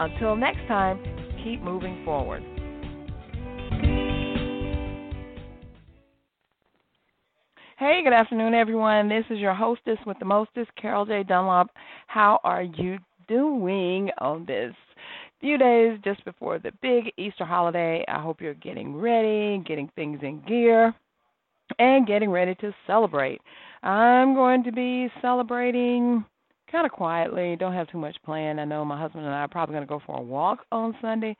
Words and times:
Until 0.00 0.36
next 0.36 0.66
time, 0.68 0.98
keep 1.44 1.60
moving 1.60 2.02
forward. 2.02 2.42
Hey, 7.82 8.00
good 8.04 8.12
afternoon, 8.12 8.54
everyone. 8.54 9.08
This 9.08 9.24
is 9.28 9.40
your 9.40 9.54
hostess 9.54 9.98
with 10.06 10.16
the 10.20 10.24
mostest, 10.24 10.70
Carol 10.80 11.04
J. 11.04 11.24
Dunlop. 11.24 11.66
How 12.06 12.38
are 12.44 12.62
you 12.62 12.96
doing 13.26 14.08
on 14.18 14.46
this 14.46 14.72
few 15.40 15.58
days 15.58 15.98
just 16.04 16.24
before 16.24 16.60
the 16.60 16.70
big 16.80 17.12
Easter 17.16 17.44
holiday? 17.44 18.04
I 18.06 18.22
hope 18.22 18.40
you're 18.40 18.54
getting 18.54 18.94
ready, 18.94 19.60
getting 19.66 19.90
things 19.96 20.20
in 20.22 20.44
gear, 20.46 20.94
and 21.80 22.06
getting 22.06 22.30
ready 22.30 22.54
to 22.60 22.72
celebrate. 22.86 23.40
I'm 23.82 24.34
going 24.34 24.62
to 24.62 24.70
be 24.70 25.08
celebrating 25.20 26.24
kind 26.70 26.86
of 26.86 26.92
quietly. 26.92 27.56
Don't 27.58 27.74
have 27.74 27.90
too 27.90 27.98
much 27.98 28.14
planned. 28.24 28.60
I 28.60 28.64
know 28.64 28.84
my 28.84 29.00
husband 29.00 29.24
and 29.24 29.34
I 29.34 29.40
are 29.40 29.48
probably 29.48 29.72
going 29.72 29.88
to 29.88 29.92
go 29.92 30.00
for 30.06 30.20
a 30.20 30.22
walk 30.22 30.60
on 30.70 30.94
Sunday. 31.02 31.36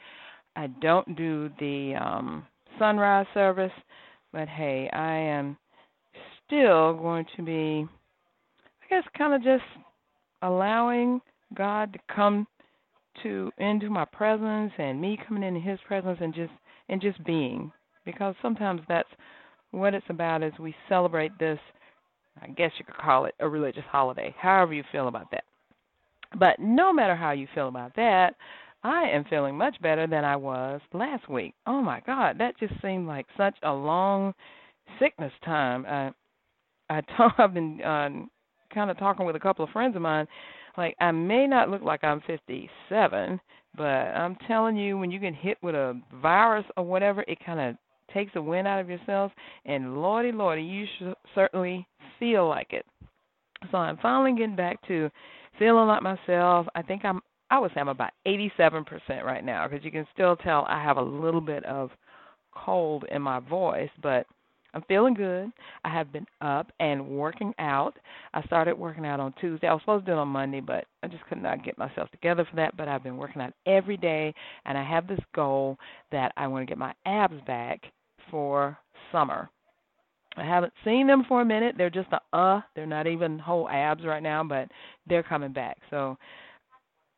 I 0.56 0.66
don't 0.80 1.15
do 1.15 1.51
the 1.60 1.95
um 2.04 2.45
sunrise 2.80 3.27
service, 3.32 3.70
but 4.32 4.48
hey, 4.48 4.90
I 4.93 5.15
am 5.15 5.56
still 6.46 6.95
going 6.95 7.26
to 7.37 7.43
be, 7.43 7.87
I 8.82 8.95
guess, 8.95 9.04
kind 9.16 9.35
of 9.35 9.43
just 9.43 9.65
allowing 10.43 11.21
God 11.54 11.93
to 11.93 11.99
come 12.15 12.46
to 13.23 13.51
into 13.59 13.90
my 13.90 14.04
presence 14.07 14.73
and 14.79 15.01
me 15.01 15.18
coming 15.26 15.43
into 15.43 15.60
His 15.60 15.79
presence 15.87 16.18
and 16.21 16.34
just 16.34 16.52
and 16.88 17.01
just 17.01 17.23
being, 17.24 17.71
because 18.04 18.34
sometimes 18.43 18.80
that's 18.88 19.09
what 19.71 19.95
it's 19.95 20.07
about. 20.09 20.43
As 20.43 20.52
we 20.59 20.74
celebrate 20.88 21.38
this, 21.38 21.59
I 22.40 22.49
guess 22.49 22.71
you 22.79 22.84
could 22.84 22.96
call 22.96 23.27
it 23.27 23.34
a 23.40 23.49
religious 23.49 23.84
holiday, 23.90 24.34
however 24.38 24.74
you 24.74 24.84
feel 24.90 25.09
about 25.09 25.30
that. 25.30 25.45
But 26.38 26.59
no 26.59 26.93
matter 26.93 27.15
how 27.15 27.32
you 27.32 27.46
feel 27.54 27.68
about 27.68 27.95
that, 27.96 28.34
I 28.82 29.04
am 29.10 29.24
feeling 29.29 29.56
much 29.56 29.80
better 29.80 30.06
than 30.06 30.24
I 30.24 30.37
was 30.37 30.80
last 30.93 31.29
week. 31.29 31.54
Oh 31.66 31.82
my 31.82 32.01
God, 32.06 32.38
that 32.38 32.59
just 32.59 32.74
seemed 32.82 33.06
like 33.06 33.27
such 33.37 33.56
a 33.62 33.73
long 33.73 34.34
sickness 34.99 35.32
time. 35.45 35.84
Uh, 35.87 36.10
I've 37.38 37.55
been 37.55 37.83
um, 37.83 38.30
kind 38.75 38.91
of 38.91 38.99
talking 38.99 39.27
with 39.27 39.37
a 39.37 39.41
couple 39.41 39.65
of 39.65 39.71
friends 39.71 39.97
of 39.97 40.02
mine. 40.02 40.27
Like 40.77 40.97
I 41.01 41.11
may 41.11 41.47
not 41.47 41.69
look 41.69 41.83
like 41.83 42.02
I'm 42.05 42.23
57, 42.27 43.41
but 43.77 43.83
I'm 43.83 44.37
telling 44.47 44.77
you, 44.77 44.99
when 44.99 45.11
you 45.11 45.19
get 45.19 45.35
hit 45.35 45.59
with 45.63 45.74
a 45.74 46.01
virus 46.21 46.65
or 46.77 46.85
whatever, 46.85 47.24
it 47.29 47.39
kind 47.45 47.61
of 47.61 47.77
takes 48.13 48.33
the 48.35 48.43
wind 48.43 48.66
out 48.66 48.80
of 48.80 48.89
yourself. 48.89 49.33
And 49.65 50.01
lordy, 50.01 50.33
lordy, 50.33 50.63
you 50.63 50.87
certainly 51.35 51.87
feel 52.19 52.49
like 52.49 52.73
it. 52.73 52.87
So 53.71 53.79
I'm 53.79 53.99
finally 53.99 54.37
getting 54.39 54.57
back 54.57 54.87
to 54.89 55.11
feeling 55.59 55.87
like 55.87 56.02
myself. 56.02 56.67
I 56.74 56.83
think 56.83 57.05
I'm. 57.05 57.21
I 57.51 57.59
would 57.59 57.71
say 57.74 57.80
I'm 57.80 57.89
about 57.89 58.13
87% 58.27 58.87
right 59.24 59.45
now 59.45 59.69
because 59.69 59.85
you 59.85 59.91
can 59.91 60.07
still 60.15 60.37
tell 60.37 60.65
I 60.71 60.83
have 60.83 60.96
a 60.96 61.02
little 61.02 61.43
bit 61.43 61.63
of 61.67 61.91
cold 62.55 63.05
in 63.11 63.21
my 63.21 63.41
voice, 63.41 63.91
but 64.03 64.27
I'm 64.75 64.82
feeling 64.88 65.15
good. 65.15 65.50
I 65.84 65.91
have 65.91 66.12
been 66.12 66.26
up 66.41 66.72
and 66.81 67.06
working 67.06 67.53
out. 67.59 67.98
I 68.32 68.42
started 68.44 68.78
working 68.78 69.04
out 69.04 69.21
on 69.21 69.34
Tuesday. 69.41 69.66
I 69.66 69.72
was 69.72 69.83
supposed 69.83 70.06
to 70.06 70.12
do 70.12 70.16
it 70.16 70.21
on 70.21 70.28
Monday, 70.28 70.60
but 70.60 70.87
I 71.03 71.09
just 71.09 71.25
could 71.27 71.43
not 71.43 71.65
get 71.65 71.77
myself 71.77 72.10
together 72.10 72.47
for 72.49 72.56
that. 72.56 72.77
But 72.77 72.88
I've 72.88 73.03
been 73.03 73.19
working 73.19 73.43
out 73.43 73.53
every 73.66 73.97
day, 73.97 74.34
and 74.65 74.78
I 74.78 74.88
have 74.88 75.06
this 75.06 75.21
goal 75.34 75.77
that 76.11 76.32
I 76.37 76.47
want 76.47 76.62
to 76.62 76.71
get 76.71 76.78
my 76.78 76.94
abs 77.05 77.41
back 77.47 77.82
for 78.31 78.78
summer. 79.11 79.50
I 80.37 80.44
haven't 80.44 80.72
seen 80.84 81.06
them 81.06 81.25
for 81.28 81.43
a 81.43 81.44
minute. 81.44 81.75
They're 81.77 81.91
just 81.91 82.09
a 82.12 82.37
uh, 82.37 82.62
they're 82.75 82.87
not 82.87 83.06
even 83.06 83.38
whole 83.38 83.69
abs 83.69 84.05
right 84.05 84.22
now, 84.22 84.43
but 84.43 84.69
they're 85.06 85.22
coming 85.22 85.53
back. 85.53 85.77
So 85.91 86.16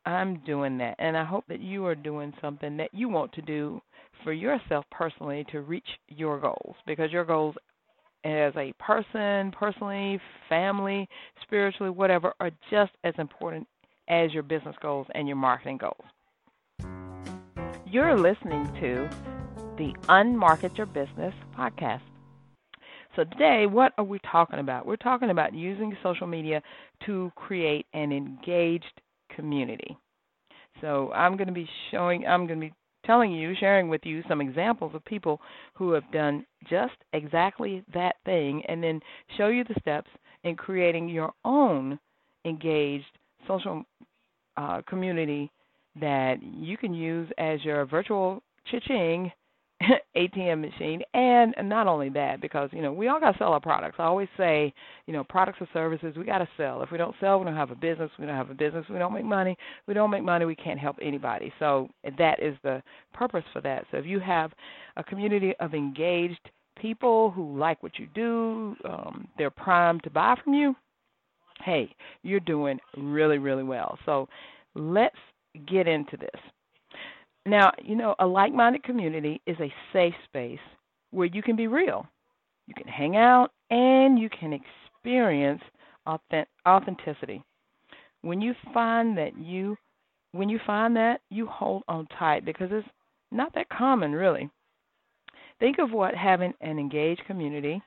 I'm 0.04 0.40
doing 0.44 0.76
that, 0.78 0.96
and 0.98 1.16
I 1.16 1.24
hope 1.24 1.44
that 1.48 1.60
you 1.60 1.86
are 1.86 1.94
doing 1.94 2.32
something 2.40 2.76
that 2.78 2.92
you 2.92 3.08
want 3.08 3.32
to 3.34 3.42
do 3.42 3.80
for 4.22 4.32
yourself 4.32 4.84
personally 4.90 5.44
to 5.52 5.60
reach 5.60 5.88
your 6.08 6.38
goals 6.40 6.76
because 6.86 7.10
your 7.10 7.24
goals 7.24 7.54
as 8.24 8.54
a 8.56 8.72
person, 8.78 9.52
personally, 9.52 10.18
family, 10.48 11.08
spiritually, 11.42 11.90
whatever, 11.90 12.32
are 12.40 12.50
just 12.70 12.92
as 13.04 13.14
important 13.18 13.66
as 14.08 14.32
your 14.32 14.42
business 14.42 14.74
goals 14.80 15.06
and 15.14 15.28
your 15.28 15.36
marketing 15.36 15.78
goals. 15.78 16.04
You're 17.86 18.18
listening 18.18 18.64
to 18.80 19.08
the 19.76 19.92
Unmarket 20.08 20.76
Your 20.76 20.86
Business 20.86 21.34
podcast. 21.56 22.00
So, 23.14 23.24
today, 23.24 23.66
what 23.66 23.92
are 23.98 24.04
we 24.04 24.18
talking 24.30 24.58
about? 24.58 24.86
We're 24.86 24.96
talking 24.96 25.30
about 25.30 25.54
using 25.54 25.96
social 26.02 26.26
media 26.26 26.60
to 27.06 27.30
create 27.36 27.86
an 27.94 28.10
engaged 28.10 29.00
community. 29.36 29.96
So, 30.80 31.12
I'm 31.12 31.36
going 31.36 31.46
to 31.46 31.54
be 31.54 31.68
showing, 31.90 32.26
I'm 32.26 32.46
going 32.46 32.60
to 32.60 32.66
be 32.66 32.72
telling 33.04 33.32
you, 33.32 33.54
sharing 33.58 33.88
with 33.88 34.02
you 34.04 34.22
some 34.28 34.40
examples 34.40 34.94
of 34.94 35.04
people 35.04 35.40
who 35.74 35.92
have 35.92 36.10
done 36.12 36.44
just 36.68 36.94
exactly 37.12 37.82
that 37.92 38.16
thing, 38.24 38.62
and 38.68 38.82
then 38.82 39.00
show 39.36 39.48
you 39.48 39.64
the 39.64 39.80
steps 39.80 40.10
in 40.44 40.56
creating 40.56 41.08
your 41.08 41.32
own 41.44 41.98
engaged 42.44 43.04
social 43.46 43.84
uh, 44.56 44.80
community 44.88 45.50
that 46.00 46.36
you 46.42 46.76
can 46.76 46.92
use 46.94 47.28
as 47.38 47.64
your 47.64 47.84
virtual 47.86 48.42
cha-ching 48.70 49.30
ATM 50.16 50.60
machine. 50.60 51.02
And 51.14 51.54
not 51.64 51.86
only 51.86 52.08
that, 52.10 52.40
because 52.40 52.70
you 52.72 52.82
know 52.82 52.92
we 52.92 53.08
all 53.08 53.20
got 53.20 53.32
to 53.32 53.38
sell 53.38 53.52
our 53.52 53.60
products. 53.60 53.96
I 53.98 54.04
always 54.04 54.28
say, 54.36 54.72
you 55.06 55.12
know, 55.12 55.24
products 55.24 55.58
or 55.60 55.68
services 55.72 56.14
we 56.16 56.24
got 56.24 56.38
to 56.38 56.48
sell. 56.56 56.82
If 56.82 56.90
we 56.90 56.98
don't 56.98 57.14
sell, 57.20 57.38
we 57.38 57.44
don't 57.44 57.56
have 57.56 57.70
a 57.70 57.76
business. 57.76 58.10
We 58.18 58.26
don't 58.26 58.36
have 58.36 58.50
a 58.50 58.54
business. 58.54 58.84
We 58.88 58.98
don't 58.98 59.12
make 59.12 59.24
money. 59.24 59.56
We 59.86 59.94
don't 59.94 60.10
make 60.10 60.22
money. 60.22 60.44
We 60.44 60.56
can't 60.56 60.78
help 60.78 60.96
anybody. 61.02 61.52
So 61.58 61.88
that 62.18 62.42
is 62.42 62.56
the 62.62 62.82
purpose 63.12 63.44
for 63.52 63.60
that. 63.62 63.84
So 63.90 63.98
if 63.98 64.06
you 64.06 64.20
have 64.20 64.52
a 64.96 65.04
community 65.04 65.54
of 65.60 65.74
engaged 65.74 66.50
people 66.76 67.30
who 67.30 67.58
like 67.58 67.82
what 67.82 67.98
you 67.98 68.06
do, 68.14 68.76
um, 68.84 69.28
they're 69.38 69.50
primed 69.50 70.02
to 70.04 70.10
buy 70.10 70.34
from 70.42 70.54
you. 70.54 70.74
Hey, 71.64 71.94
you're 72.22 72.40
doing 72.40 72.78
really, 72.96 73.38
really 73.38 73.62
well. 73.62 73.98
So 74.04 74.28
let's 74.74 75.16
get 75.68 75.86
into 75.86 76.16
this. 76.16 76.40
Now, 77.46 77.72
you 77.82 77.94
know, 77.94 78.14
a 78.18 78.26
like 78.26 78.52
minded 78.52 78.84
community 78.84 79.40
is 79.46 79.56
a 79.60 79.72
safe 79.92 80.14
space 80.24 80.58
where 81.10 81.26
you 81.26 81.42
can 81.42 81.56
be 81.56 81.66
real. 81.66 82.06
You 82.66 82.74
can 82.74 82.88
hang 82.88 83.16
out 83.16 83.50
and 83.70 84.18
you 84.18 84.30
can 84.30 84.52
experience 84.52 85.62
authenticity. 86.66 87.42
When 88.22 88.40
you 88.40 88.54
find 88.72 89.16
that 89.18 89.36
you 89.38 89.76
when 90.32 90.48
you 90.48 90.58
find 90.66 90.96
that, 90.96 91.20
you 91.30 91.46
hold 91.46 91.84
on 91.86 92.08
tight 92.18 92.44
because 92.44 92.68
it's 92.72 92.88
not 93.30 93.54
that 93.54 93.68
common 93.68 94.12
really. 94.12 94.50
Think 95.60 95.78
of 95.78 95.92
what 95.92 96.14
having 96.14 96.52
an 96.60 96.78
engaged 96.78 97.22
community 97.26 97.80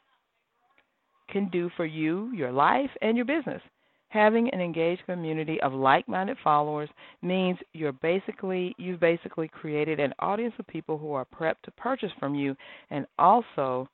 can 1.29 1.50
do 1.50 1.69
for 1.75 1.85
you, 1.85 2.31
your 2.34 2.53
life, 2.53 2.89
and 3.01 3.18
your 3.18 3.25
business. 3.25 3.62
Having 4.09 4.50
an 4.51 4.62
engaged 4.62 5.06
community 5.06 5.59
of 5.62 5.73
like-minded 5.73 6.38
followers 6.44 6.90
means 7.22 7.57
you're 7.73 7.91
basically 7.91 8.73
you've 8.78 9.01
basically 9.01 9.50
created 9.50 10.00
an 10.00 10.13
audience 10.19 10.53
of 10.59 10.68
people 10.68 10.97
who 10.97 11.12
are 11.12 11.25
prepped 11.25 11.62
to 11.63 11.72
purchase 11.72 12.12
from 12.19 12.33
you 12.33 12.56
and 12.89 13.06
also 13.19 13.88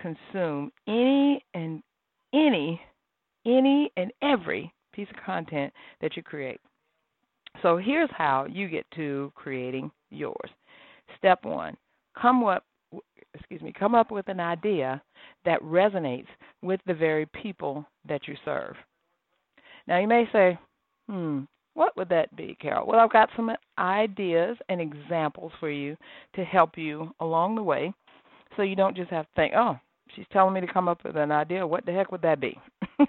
consume 0.00 0.70
any 0.86 1.44
and 1.54 1.82
any 2.32 2.80
any 3.44 3.90
and 3.96 4.12
every 4.22 4.72
piece 4.92 5.08
of 5.10 5.24
content 5.24 5.72
that 6.00 6.16
you 6.16 6.22
create. 6.22 6.60
So 7.62 7.76
here's 7.76 8.10
how 8.12 8.46
you 8.48 8.68
get 8.68 8.86
to 8.94 9.32
creating 9.34 9.90
yours. 10.10 10.50
Step 11.18 11.44
1. 11.44 11.76
Come 12.20 12.44
up 12.44 12.64
excuse 13.34 13.62
me, 13.62 13.72
come 13.72 13.94
up 13.94 14.10
with 14.10 14.28
an 14.28 14.40
idea 14.40 15.02
that 15.44 15.60
resonates 15.62 16.26
with 16.60 16.80
the 16.86 16.94
very 16.94 17.26
people 17.26 17.84
that 18.06 18.28
you 18.28 18.34
serve. 18.44 18.76
Now, 19.86 19.98
you 19.98 20.08
may 20.08 20.28
say, 20.32 20.58
hmm, 21.08 21.40
what 21.74 21.96
would 21.96 22.08
that 22.10 22.34
be, 22.36 22.56
Carol? 22.60 22.86
Well, 22.86 23.00
I've 23.00 23.12
got 23.12 23.30
some 23.34 23.50
ideas 23.78 24.56
and 24.68 24.80
examples 24.80 25.52
for 25.58 25.70
you 25.70 25.96
to 26.34 26.44
help 26.44 26.76
you 26.76 27.14
along 27.20 27.56
the 27.56 27.62
way 27.62 27.92
so 28.56 28.62
you 28.62 28.76
don't 28.76 28.96
just 28.96 29.10
have 29.10 29.24
to 29.26 29.32
think, 29.34 29.54
oh, 29.56 29.78
she's 30.14 30.26
telling 30.32 30.54
me 30.54 30.60
to 30.60 30.72
come 30.72 30.88
up 30.88 31.04
with 31.04 31.16
an 31.16 31.32
idea. 31.32 31.66
What 31.66 31.86
the 31.86 31.92
heck 31.92 32.12
would 32.12 32.22
that 32.22 32.40
be? 32.40 32.58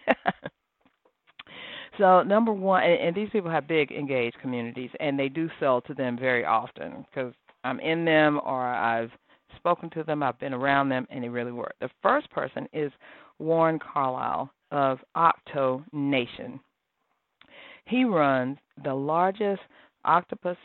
so, 1.98 2.24
number 2.24 2.54
one, 2.54 2.84
and, 2.84 3.00
and 3.02 3.16
these 3.16 3.30
people 3.32 3.52
have 3.52 3.68
big 3.68 3.92
engaged 3.92 4.40
communities, 4.42 4.90
and 5.00 5.20
they 5.20 5.30
do 5.30 5.50
sell 5.60 5.82
to 5.82 5.94
them 5.94 6.18
very 6.18 6.46
often 6.46 7.06
because 7.10 7.34
I'm 7.64 7.80
in 7.80 8.06
them 8.06 8.40
or 8.46 8.62
I've 8.66 9.12
spoken 9.58 9.90
to 9.92 10.04
them, 10.04 10.24
I've 10.24 10.40
been 10.40 10.54
around 10.54 10.90
them, 10.90 11.06
and 11.10 11.24
they 11.24 11.30
really 11.30 11.52
work. 11.52 11.76
The 11.80 11.90
first 12.02 12.30
person 12.32 12.68
is 12.74 12.92
Warren 13.40 13.80
Carlyle 13.80 14.50
of 14.74 15.00
Octo 15.16 15.86
Nation. 15.94 16.60
He 17.86 18.04
runs 18.04 18.58
the 18.84 18.94
largest 18.94 19.62
octopus 20.04 20.58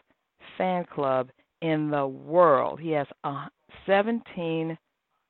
fan 0.56 0.84
club 0.92 1.28
in 1.62 1.90
the 1.90 2.06
world. 2.06 2.80
He 2.80 2.90
has 2.92 3.06
uh, 3.22 3.46
17, 3.86 4.76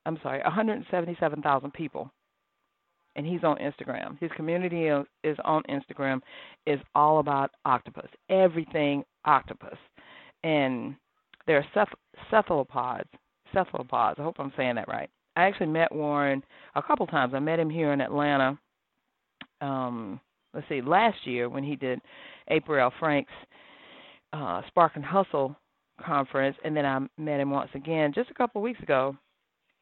I'm 0.06 0.18
sorry, 0.22 0.40
177,000 0.42 1.72
people. 1.72 2.10
And 3.16 3.26
he's 3.26 3.42
on 3.42 3.56
Instagram. 3.56 4.18
His 4.20 4.30
community 4.36 4.86
is 5.24 5.36
on 5.44 5.62
Instagram. 5.68 6.20
is 6.66 6.78
all 6.94 7.18
about 7.18 7.50
octopus, 7.64 8.08
everything 8.30 9.02
octopus, 9.24 9.76
and 10.44 10.94
there 11.48 11.56
are 11.56 11.88
cephalopods. 12.30 13.08
Cephalopods. 13.52 14.20
I 14.20 14.22
hope 14.22 14.36
I'm 14.38 14.52
saying 14.56 14.76
that 14.76 14.86
right. 14.86 15.10
I 15.34 15.44
actually 15.44 15.68
met 15.68 15.92
Warren 15.92 16.44
a 16.76 16.82
couple 16.82 17.06
times. 17.06 17.32
I 17.34 17.40
met 17.40 17.58
him 17.58 17.70
here 17.70 17.92
in 17.92 18.00
Atlanta. 18.00 18.58
Um, 19.60 20.20
let's 20.54 20.68
see, 20.68 20.80
last 20.80 21.18
year 21.24 21.48
when 21.48 21.64
he 21.64 21.76
did 21.76 22.00
April. 22.48 22.90
Frank's 22.98 23.32
uh, 24.32 24.62
Spark 24.68 24.92
and 24.94 25.04
Hustle 25.04 25.56
conference, 26.04 26.56
and 26.64 26.76
then 26.76 26.86
I 26.86 26.98
met 27.20 27.40
him 27.40 27.50
once 27.50 27.70
again 27.74 28.12
just 28.14 28.30
a 28.30 28.34
couple 28.34 28.60
of 28.60 28.64
weeks 28.64 28.80
ago 28.82 29.16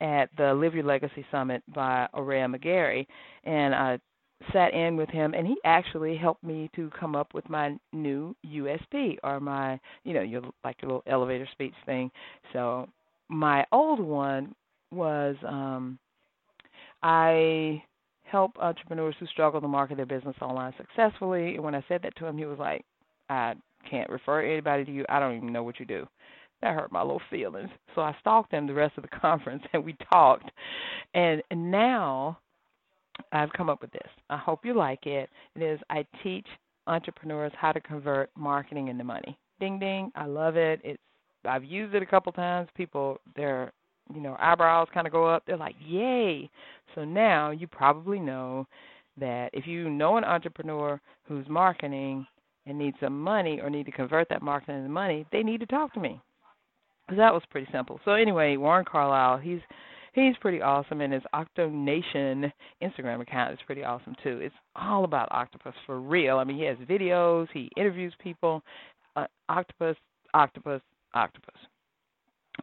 at 0.01 0.29
the 0.37 0.53
Live 0.55 0.75
Your 0.75 0.85
Legacy 0.85 1.25
Summit 1.31 1.63
by 1.75 2.07
Aurea 2.15 2.47
McGarry, 2.47 3.07
and 3.45 3.75
I 3.75 3.99
sat 4.53 4.75
in 4.75 4.97
with 4.97 5.09
him, 5.09 5.35
and 5.35 5.47
he 5.47 5.57
actually 5.65 6.17
helped 6.17 6.45
me 6.45 6.71
to 6.77 6.91
come 6.99 7.17
up 7.17 7.33
with 7.33 7.49
my 7.49 7.77
new 7.93 8.37
USP 8.47 9.17
or 9.25 9.41
my, 9.41 9.81
you 10.05 10.13
know, 10.13 10.23
your 10.23 10.43
like 10.65 10.77
your 10.83 10.91
little 10.91 11.03
elevator 11.07 11.49
speech 11.53 11.75
thing. 11.87 12.11
So 12.53 12.89
my 13.29 13.65
old 13.73 14.01
one 14.01 14.55
was 14.93 15.37
um 15.47 15.99
I 17.03 17.83
help 18.31 18.59
entrepreneurs 18.59 19.15
who 19.19 19.27
struggle 19.27 19.61
to 19.61 19.69
market 19.69 19.97
their 19.97 20.07
business 20.07 20.37
online 20.41 20.75
successfully. 20.77 21.55
And 21.55 21.65
when 21.65 21.75
I 21.75 21.85
said 21.89 22.03
that 22.03 22.17
to 22.17 22.27
him, 22.27 22.37
he 22.37 22.45
was 22.45 22.59
like, 22.59 22.85
I 23.29 23.55
can't 23.89 24.11
refer 24.11 24.43
anybody 24.43 24.85
to 24.85 24.93
you. 24.93 25.05
I 25.09 25.21
don't 25.21 25.37
even 25.37 25.53
know 25.53 25.63
what 25.63 25.81
you 25.81 25.87
do. 25.87 26.07
That 26.63 26.75
hurt 26.75 26.91
my 26.91 27.03
little 27.03 27.21
feelings. 27.31 27.69
So 27.95 28.01
I 28.01 28.17
stalked 28.21 28.53
him 28.53 28.67
the 28.67 28.75
rest 28.75 28.97
of 28.97 29.03
the 29.03 29.09
conference 29.21 29.63
and 29.73 29.85
we 29.85 29.97
talked. 30.13 30.51
And 31.15 31.43
now 31.53 32.39
I've 33.33 33.53
come 33.53 33.69
up 33.69 33.81
with 33.81 33.93
this. 33.93 34.09
I 34.31 34.37
hope 34.37 34.65
you 34.65 34.75
like 34.75 35.07
it. 35.07 35.29
It 35.55 35.63
is 35.63 35.81
I 35.91 36.05
teach 36.23 36.47
entrepreneurs 36.87 37.53
how 37.59 37.73
to 37.73 37.81
convert 37.81 38.31
marketing 38.37 38.89
into 38.89 39.05
money. 39.05 39.39
Ding 39.61 39.79
ding. 39.79 40.13
I 40.15 40.27
love 40.27 40.57
it. 40.57 40.81
It's 40.85 41.03
I've 41.45 41.65
used 41.65 41.95
it 41.95 42.03
a 42.03 42.07
couple 42.07 42.33
times. 42.33 42.69
People 42.75 43.19
their 43.37 43.73
you 44.15 44.21
know 44.21 44.37
eyebrows 44.39 44.89
kind 44.93 45.07
of 45.07 45.13
go 45.13 45.27
up. 45.27 45.43
They're 45.47 45.57
like, 45.57 45.77
"Yay!" 45.85 46.51
So 46.95 47.05
now 47.05 47.51
you 47.51 47.67
probably 47.67 48.19
know 48.19 48.67
that 49.19 49.51
if 49.53 49.67
you 49.67 49.89
know 49.91 50.17
an 50.17 50.25
entrepreneur 50.25 51.01
who's 51.25 51.49
marketing 51.49 52.27
and 52.67 52.79
needs 52.79 52.97
some 53.01 53.21
money 53.21 53.61
or 53.61 53.71
need 53.71 53.87
to 53.87 53.93
convert 53.93 54.29
that 54.29 54.43
marketing 54.43 54.77
into 54.77 54.89
money, 54.89 55.27
they 55.33 55.43
need 55.43 55.61
to 55.61 55.67
talk 55.67 55.93
to 55.95 56.01
me. 56.01 56.21
Because 57.07 57.19
that 57.19 57.33
was 57.33 57.43
pretty 57.51 57.69
simple. 57.73 58.01
So 58.05 58.13
anyway, 58.13 58.57
Warren 58.57 58.85
Carlyle, 58.85 59.39
he's 59.39 59.61
he's 60.13 60.37
pretty 60.41 60.61
awesome, 60.61 61.01
and 61.01 61.13
his 61.13 61.23
Octo 61.33 61.69
Nation 61.69 62.53
Instagram 62.83 63.21
account 63.21 63.53
is 63.53 63.59
pretty 63.67 63.85
awesome 63.85 64.17
too. 64.23 64.41
It's 64.43 64.55
all 64.75 65.05
about 65.05 65.29
octopus 65.31 65.75
for 65.87 66.01
real. 66.01 66.39
I 66.39 66.45
mean, 66.45 66.57
he 66.57 66.65
has 66.65 66.79
videos, 66.79 67.47
he 67.53 67.71
interviews 67.77 68.15
people. 68.21 68.63
Uh, 69.15 69.27
octopus, 69.49 69.97
octopus, 70.35 70.83
octopus. 71.15 71.56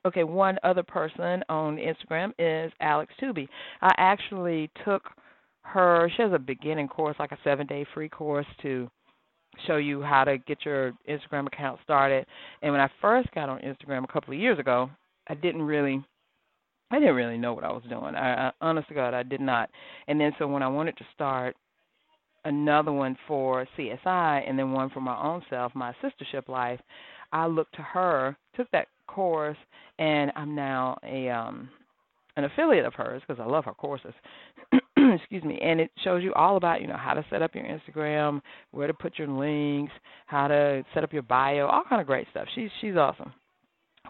Okay, 0.05 0.25
one 0.25 0.57
other 0.63 0.83
person 0.83 1.43
on 1.47 1.77
Instagram 1.77 2.33
is 2.37 2.73
Alex 2.81 3.13
Tooby. 3.21 3.47
I 3.81 3.93
actually 3.97 4.69
took 4.83 5.03
her. 5.61 6.11
She 6.15 6.21
has 6.21 6.33
a 6.33 6.39
beginning 6.39 6.89
course, 6.89 7.15
like 7.19 7.31
a 7.31 7.37
seven-day 7.43 7.85
free 7.93 8.09
course 8.09 8.45
to 8.63 8.89
show 9.65 9.77
you 9.77 10.01
how 10.01 10.25
to 10.25 10.37
get 10.39 10.65
your 10.65 10.93
Instagram 11.09 11.47
account 11.47 11.79
started. 11.83 12.25
And 12.61 12.73
when 12.73 12.81
I 12.81 12.89
first 13.01 13.31
got 13.33 13.47
on 13.47 13.59
Instagram 13.59 14.03
a 14.03 14.11
couple 14.11 14.33
of 14.33 14.39
years 14.39 14.59
ago, 14.59 14.89
I 15.27 15.35
didn't 15.35 15.61
really 15.61 16.03
I 16.91 16.99
didn't 16.99 17.15
really 17.15 17.37
know 17.37 17.53
what 17.53 17.63
I 17.63 17.71
was 17.71 17.83
doing. 17.89 18.13
I, 18.15 18.49
I 18.49 18.51
honest 18.61 18.87
to 18.89 18.93
God, 18.93 19.13
I 19.13 19.23
did 19.23 19.41
not. 19.41 19.69
And 20.07 20.19
then 20.19 20.33
so 20.37 20.47
when 20.47 20.61
I 20.61 20.67
wanted 20.67 20.97
to 20.97 21.05
start 21.13 21.55
another 22.45 22.91
one 22.91 23.17
for 23.27 23.65
CSI 23.77 24.47
and 24.47 24.59
then 24.59 24.73
one 24.73 24.89
for 24.89 25.01
my 25.01 25.17
own 25.17 25.41
self, 25.49 25.73
my 25.73 25.93
sistership 26.03 26.49
life, 26.49 26.79
I 27.31 27.47
looked 27.47 27.75
to 27.75 27.81
her, 27.81 28.35
took 28.55 28.69
that 28.71 28.87
course, 29.13 29.57
and 29.99 30.31
I'm 30.35 30.55
now 30.55 30.97
a 31.03 31.29
um 31.29 31.69
an 32.35 32.45
affiliate 32.45 32.85
of 32.85 32.95
hers 32.95 33.21
because 33.27 33.41
I 33.41 33.47
love 33.47 33.65
her 33.65 33.73
courses. 33.73 34.13
Excuse 34.97 35.43
me, 35.43 35.59
and 35.61 35.79
it 35.79 35.91
shows 36.03 36.23
you 36.23 36.33
all 36.33 36.57
about 36.57 36.81
you 36.81 36.87
know 36.87 36.97
how 36.97 37.13
to 37.13 37.25
set 37.29 37.41
up 37.41 37.53
your 37.53 37.65
Instagram, 37.65 38.41
where 38.71 38.87
to 38.87 38.93
put 38.93 39.19
your 39.19 39.27
links, 39.27 39.93
how 40.25 40.47
to 40.47 40.83
set 40.93 41.03
up 41.03 41.13
your 41.13 41.21
bio, 41.21 41.67
all 41.67 41.83
kind 41.87 42.01
of 42.01 42.07
great 42.07 42.27
stuff. 42.31 42.47
She's 42.55 42.69
she's 42.81 42.95
awesome. 42.95 43.33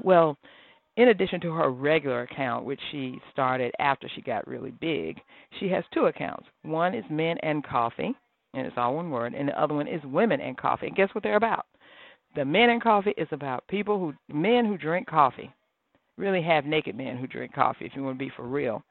Well, 0.02 0.38
in 0.96 1.10
addition 1.10 1.42
to 1.42 1.52
her 1.52 1.72
regular 1.72 2.22
account, 2.22 2.66
which 2.66 2.80
she 2.92 3.20
started 3.32 3.74
after 3.80 4.10
she 4.14 4.22
got 4.22 4.48
really 4.48 4.72
big, 4.72 5.20
she 5.60 5.68
has 5.70 5.84
two 5.94 6.06
accounts. 6.06 6.46
One 6.62 6.94
is 6.94 7.04
Men 7.10 7.38
and 7.44 7.64
Coffee, 7.64 8.14
and 8.54 8.68
it's 8.68 8.78
all 8.78 8.96
one 8.96 9.10
word, 9.10 9.34
and 9.34 9.50
the 9.50 9.62
other 9.62 9.74
one 9.74 9.88
is 9.88 10.02
Women 10.06 10.40
and 10.40 10.58
Coffee. 10.58 10.88
And 10.88 10.96
guess 10.96 11.10
what 11.14 11.24
they're 11.24 11.36
about? 11.36 11.66
The 12.36 12.46
Men 12.46 12.70
and 12.70 12.82
Coffee 12.82 13.14
is 13.18 13.28
about 13.32 13.68
people 13.68 14.00
who, 14.00 14.14
men 14.34 14.66
who 14.66 14.78
drink 14.78 15.08
coffee, 15.08 15.54
really 16.18 16.42
have 16.42 16.66
naked 16.66 16.96
men 16.96 17.18
who 17.18 17.28
drink 17.28 17.54
coffee, 17.54 17.86
if 17.86 17.96
you 17.96 18.04
want 18.04 18.18
to 18.18 18.26
be 18.26 18.32
for 18.36 18.48
real. 18.48 18.84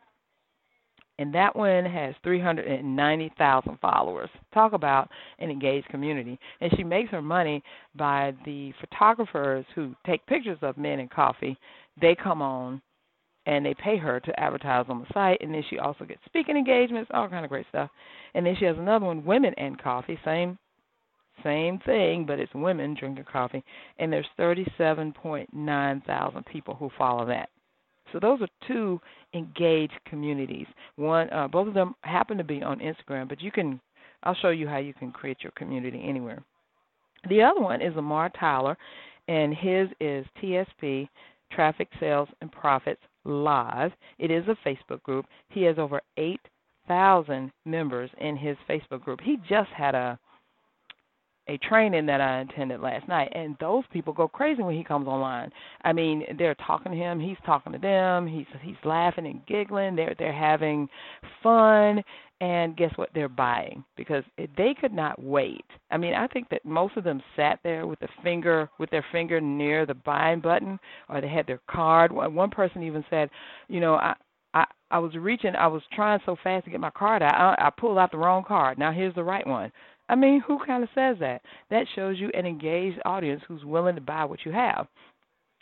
And 1.19 1.35
that 1.35 1.55
one 1.55 1.85
has 1.85 2.15
390,000 2.25 3.79
followers. 3.81 4.31
Talk 4.55 4.73
about 4.73 5.11
an 5.39 5.51
engaged 5.51 5.89
community. 5.89 6.39
And 6.61 6.73
she 6.77 6.83
makes 6.83 7.11
her 7.11 7.23
money 7.23 7.63
by 7.95 8.35
the 8.45 8.73
photographers 8.81 9.65
who 9.75 9.95
take 10.07 10.25
pictures 10.27 10.59
of 10.63 10.79
men 10.79 11.01
and 11.01 11.11
coffee 11.11 11.57
they 12.01 12.15
come 12.15 12.41
on 12.41 12.81
and 13.47 13.67
they 13.67 13.75
pay 13.75 13.97
her 13.97 14.21
to 14.21 14.41
advertise 14.41 14.87
on 14.89 15.01
the 15.01 15.07
site 15.13 15.39
and 15.41 15.53
then 15.53 15.65
she 15.69 15.79
also 15.79 16.05
gets 16.05 16.21
speaking 16.25 16.57
engagements 16.57 17.11
all 17.13 17.29
kind 17.29 17.45
of 17.45 17.51
great 17.51 17.67
stuff 17.69 17.91
and 18.35 18.47
then 18.47 18.57
she 18.59 18.65
has 18.65 18.77
another 18.79 19.07
one 19.07 19.25
women 19.25 19.53
and 19.59 19.81
coffee 19.83 20.19
same 20.25 20.59
same 21.45 21.79
thing 21.81 22.25
but 22.27 22.39
it's 22.39 22.55
women 22.55 22.95
drinking 22.99 23.25
coffee 23.31 23.65
and 23.99 24.13
there's 24.13 24.27
37.9 24.39 26.07
thousand 26.07 26.47
people 26.47 26.75
who 26.75 26.91
follow 26.97 27.27
that 27.27 27.49
so 28.13 28.19
those 28.21 28.41
are 28.43 28.69
two 28.69 29.01
engaged 29.35 29.99
communities 30.07 30.67
one 30.97 31.31
uh, 31.33 31.49
both 31.49 31.69
of 31.69 31.75
them 31.75 31.95
happen 32.03 32.37
to 32.37 32.45
be 32.45 32.63
on 32.63 32.79
instagram 32.81 33.29
but 33.29 33.41
you 33.41 33.51
can 33.51 33.81
i'll 34.25 34.35
show 34.37 34.51
you 34.51 34.69
how 34.69 34.79
you 34.79 34.95
can 34.95 35.11
create 35.11 35.39
your 35.43 35.53
community 35.53 36.03
anywhere 36.07 36.43
the 37.29 37.43
other 37.43 37.61
one 37.61 37.81
is 37.81 37.95
Lamar 37.95 38.31
Tyler, 38.31 38.77
and 39.29 39.55
his 39.55 39.89
is 40.01 40.27
TSP 40.43 41.09
Traffic 41.53 41.89
Sales 42.01 42.29
and 42.41 42.51
Profits 42.51 43.01
Live. 43.25 43.93
It 44.19 44.31
is 44.31 44.45
a 44.49 44.69
Facebook 44.69 45.03
group. 45.03 45.27
He 45.51 45.63
has 45.63 45.79
over 45.79 46.01
8,000 46.17 47.53
members 47.65 48.11
in 48.19 48.37
his 48.37 48.57
Facebook 48.69 49.03
group. 49.03 49.21
He 49.21 49.37
just 49.49 49.71
had 49.71 49.95
a 49.95 50.19
a 51.49 51.59
training 51.59 52.07
that 52.07 52.21
I 52.21 52.41
attended 52.43 52.81
last 52.81 53.09
night, 53.09 53.33
and 53.35 53.57
those 53.59 53.85
people 53.93 54.13
go 54.13 54.29
crazy 54.29 54.63
when 54.63 54.77
he 54.77 54.85
comes 54.85 55.09
online. 55.09 55.51
I 55.83 55.93
mean, 55.93 56.25
they're 56.39 56.55
talking 56.67 56.93
to 56.93 56.99
him, 56.99 57.19
he's 57.19 57.37
talking 57.45 57.73
to 57.73 57.79
them, 57.79 58.27
he's 58.27 58.47
he's 58.63 58.77
laughing 58.85 59.27
and 59.27 59.45
giggling. 59.47 59.97
They're 59.97 60.15
they're 60.19 60.33
having 60.33 60.89
fun, 61.43 62.03
and 62.41 62.77
guess 62.77 62.93
what? 62.97 63.09
They're 63.15 63.29
buying 63.29 63.85
because 63.97 64.23
they 64.37 64.75
could 64.81 64.93
not 64.93 65.21
wait. 65.23 65.65
I 65.91 65.97
mean, 65.97 66.15
I 66.15 66.29
think 66.29 66.49
that 66.51 66.65
most 66.65 66.97
of 66.97 67.05
them 67.05 67.21
sat 67.35 67.59
there 67.65 67.87
with 67.87 67.99
the 67.99 68.09
finger 68.23 68.69
with 68.79 68.91
their 68.91 69.05
finger 69.11 69.41
near 69.41 69.85
the 69.85 69.95
buying 69.95 70.41
button, 70.41 70.79
or 71.09 71.21
they 71.21 71.29
had 71.29 71.47
their 71.47 71.61
card. 71.69 72.13
One 72.13 72.51
person 72.51 72.83
even 72.85 73.05
said, 73.11 73.31
you 73.69 73.81
know, 73.81 73.95
I. 73.95 74.15
I 74.55 74.65
I 74.91 74.99
was 74.99 75.15
reaching. 75.17 75.57
I 75.57 75.67
was 75.69 75.81
trying 75.95 76.21
so 76.27 76.37
fast 76.45 76.67
to 76.67 76.71
get 76.71 76.79
my 76.79 76.91
card 76.91 77.23
out. 77.23 77.35
I, 77.35 77.69
I 77.69 77.71
pulled 77.71 77.97
out 77.97 78.11
the 78.13 78.19
wrong 78.19 78.45
card. 78.47 78.79
Now 78.79 78.93
here's 78.93 79.15
the 79.15 79.25
right 79.25 79.47
one. 79.47 79.73
I 80.13 80.15
mean, 80.15 80.43
who 80.47 80.59
kind 80.67 80.83
of 80.83 80.91
says 80.95 81.17
that? 81.21 81.41
That 81.71 81.87
shows 81.95 82.19
you 82.19 82.31
an 82.35 82.45
engaged 82.45 83.01
audience 83.07 83.41
who's 83.49 83.65
willing 83.65 83.95
to 83.95 84.01
buy 84.03 84.27
what 84.27 84.41
you 84.45 84.53
have. 84.53 84.87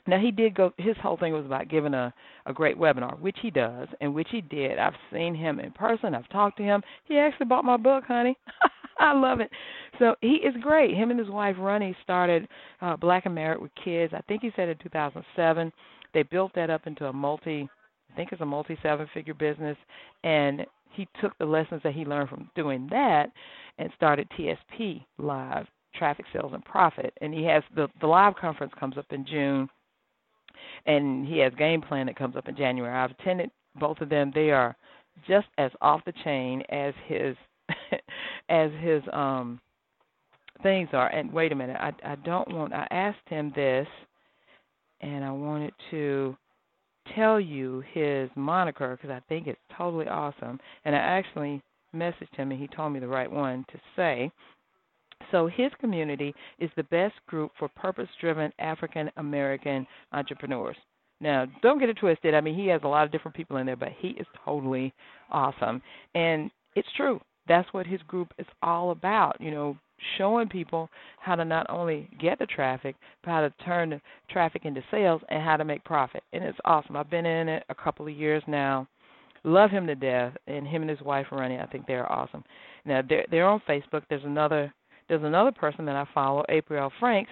Now 0.08 0.18
he 0.18 0.32
did 0.32 0.56
go. 0.56 0.72
His 0.76 0.96
whole 1.00 1.16
thing 1.16 1.32
was 1.32 1.46
about 1.46 1.68
giving 1.68 1.94
a 1.94 2.12
a 2.46 2.52
great 2.52 2.76
webinar, 2.76 3.16
which 3.20 3.36
he 3.40 3.52
does, 3.52 3.86
and 4.00 4.12
which 4.12 4.26
he 4.32 4.40
did. 4.40 4.76
I've 4.76 4.96
seen 5.12 5.36
him 5.36 5.60
in 5.60 5.70
person. 5.70 6.16
I've 6.16 6.28
talked 6.30 6.56
to 6.56 6.64
him. 6.64 6.82
He 7.04 7.16
actually 7.16 7.46
bought 7.46 7.64
my 7.64 7.76
book, 7.76 8.02
honey. 8.08 8.36
I 8.98 9.12
love 9.12 9.38
it. 9.38 9.50
So 10.00 10.16
he 10.20 10.34
is 10.34 10.54
great. 10.60 10.96
Him 10.96 11.12
and 11.12 11.20
his 11.20 11.28
wife 11.28 11.54
Ronnie 11.56 11.96
started 12.02 12.48
uh, 12.80 12.96
Black 12.96 13.26
and 13.26 13.34
Married 13.36 13.62
with 13.62 13.70
Kids. 13.84 14.12
I 14.16 14.20
think 14.22 14.42
he 14.42 14.50
said 14.56 14.68
in 14.68 14.78
2007. 14.78 15.72
They 16.12 16.24
built 16.24 16.50
that 16.56 16.70
up 16.70 16.88
into 16.88 17.06
a 17.06 17.12
multi. 17.12 17.68
I 18.12 18.16
think 18.16 18.32
it's 18.32 18.40
a 18.40 18.46
multi 18.46 18.76
seven 18.82 19.06
figure 19.14 19.34
business, 19.34 19.76
and 20.24 20.66
he 20.92 21.08
took 21.20 21.36
the 21.38 21.44
lessons 21.46 21.82
that 21.84 21.94
he 21.94 22.04
learned 22.04 22.28
from 22.28 22.50
doing 22.54 22.88
that 22.90 23.30
and 23.78 23.90
started 23.96 24.28
TSP 24.38 25.04
Live 25.18 25.66
Traffic 25.94 26.26
Sales 26.32 26.52
and 26.54 26.64
Profit. 26.64 27.12
And 27.20 27.34
he 27.34 27.44
has 27.44 27.62
the 27.74 27.88
the 28.00 28.06
live 28.06 28.34
conference 28.36 28.72
comes 28.78 28.98
up 28.98 29.06
in 29.10 29.26
June. 29.26 29.68
and 30.86 31.26
he 31.26 31.38
has 31.38 31.52
Game 31.54 31.82
Plan 31.82 32.06
that 32.06 32.16
comes 32.16 32.36
up 32.36 32.48
in 32.48 32.56
January. 32.56 32.94
I've 32.94 33.12
attended 33.12 33.50
both 33.78 34.00
of 34.00 34.08
them. 34.08 34.32
They 34.34 34.50
are 34.50 34.76
just 35.28 35.46
as 35.58 35.70
off 35.80 36.02
the 36.06 36.12
chain 36.24 36.62
as 36.70 36.94
his 37.06 37.36
as 38.48 38.70
his 38.80 39.02
um 39.12 39.60
things 40.62 40.88
are. 40.92 41.08
And 41.08 41.32
wait 41.32 41.52
a 41.52 41.54
minute, 41.56 41.76
I 41.78 41.92
I 42.04 42.16
don't 42.16 42.52
want. 42.52 42.72
I 42.72 42.86
asked 42.90 43.28
him 43.28 43.52
this, 43.54 43.86
and 45.00 45.24
I 45.24 45.30
wanted 45.30 45.72
to 45.90 46.36
tell 47.14 47.40
you 47.40 47.82
his 47.92 48.30
moniker 48.36 48.96
because 48.96 49.10
I 49.10 49.20
think 49.28 49.46
it's 49.46 49.60
totally 49.76 50.06
awesome. 50.06 50.58
And 50.84 50.94
I 50.94 50.98
actually 50.98 51.62
messaged 51.94 52.34
him, 52.36 52.50
and 52.52 52.60
he 52.60 52.68
told 52.68 52.92
me 52.92 53.00
the 53.00 53.08
right 53.08 53.30
one 53.30 53.64
to 53.72 53.80
say. 53.96 54.30
So 55.30 55.46
his 55.46 55.70
community 55.80 56.34
is 56.58 56.70
the 56.76 56.84
best 56.84 57.14
group 57.26 57.52
for 57.58 57.68
purpose-driven 57.68 58.52
African 58.58 59.10
American 59.16 59.86
entrepreneurs. 60.12 60.76
Now, 61.20 61.46
don't 61.62 61.78
get 61.78 61.90
it 61.90 61.98
twisted. 61.98 62.34
I 62.34 62.40
mean, 62.40 62.54
he 62.54 62.66
has 62.68 62.80
a 62.82 62.88
lot 62.88 63.04
of 63.04 63.12
different 63.12 63.36
people 63.36 63.58
in 63.58 63.66
there, 63.66 63.76
but 63.76 63.90
he 63.98 64.08
is 64.10 64.26
totally 64.44 64.94
awesome. 65.30 65.82
And 66.14 66.50
it's 66.74 66.88
true. 66.96 67.20
That's 67.46 67.70
what 67.72 67.86
his 67.86 68.00
group 68.02 68.32
is 68.38 68.46
all 68.62 68.90
about. 68.90 69.36
You 69.40 69.50
know, 69.50 69.76
showing 70.18 70.48
people 70.48 70.88
how 71.20 71.34
to 71.34 71.44
not 71.44 71.66
only 71.68 72.08
get 72.20 72.38
the 72.38 72.46
traffic, 72.46 72.96
but 73.22 73.30
how 73.30 73.40
to 73.40 73.50
turn 73.64 73.90
the 73.90 74.00
traffic 74.30 74.64
into 74.64 74.82
sales 74.90 75.20
and 75.28 75.42
how 75.42 75.56
to 75.56 75.64
make 75.64 75.84
profit. 75.84 76.22
And 76.32 76.44
it's 76.44 76.58
awesome. 76.64 76.96
I've 76.96 77.10
been 77.10 77.26
in 77.26 77.48
it 77.48 77.64
a 77.68 77.74
couple 77.74 78.06
of 78.06 78.14
years 78.14 78.42
now. 78.46 78.86
Love 79.42 79.70
him 79.70 79.86
to 79.86 79.94
death, 79.94 80.34
and 80.46 80.66
him 80.66 80.82
and 80.82 80.90
his 80.90 81.00
wife 81.00 81.26
Ronnie. 81.32 81.58
I 81.58 81.66
think 81.66 81.86
they're 81.86 82.10
awesome. 82.10 82.44
Now 82.84 83.00
they're 83.06 83.24
they're 83.30 83.48
on 83.48 83.62
Facebook. 83.68 84.02
There's 84.10 84.24
another 84.24 84.72
there's 85.08 85.24
another 85.24 85.52
person 85.52 85.86
that 85.86 85.96
I 85.96 86.06
follow, 86.12 86.44
April 86.50 86.92
Franks 87.00 87.30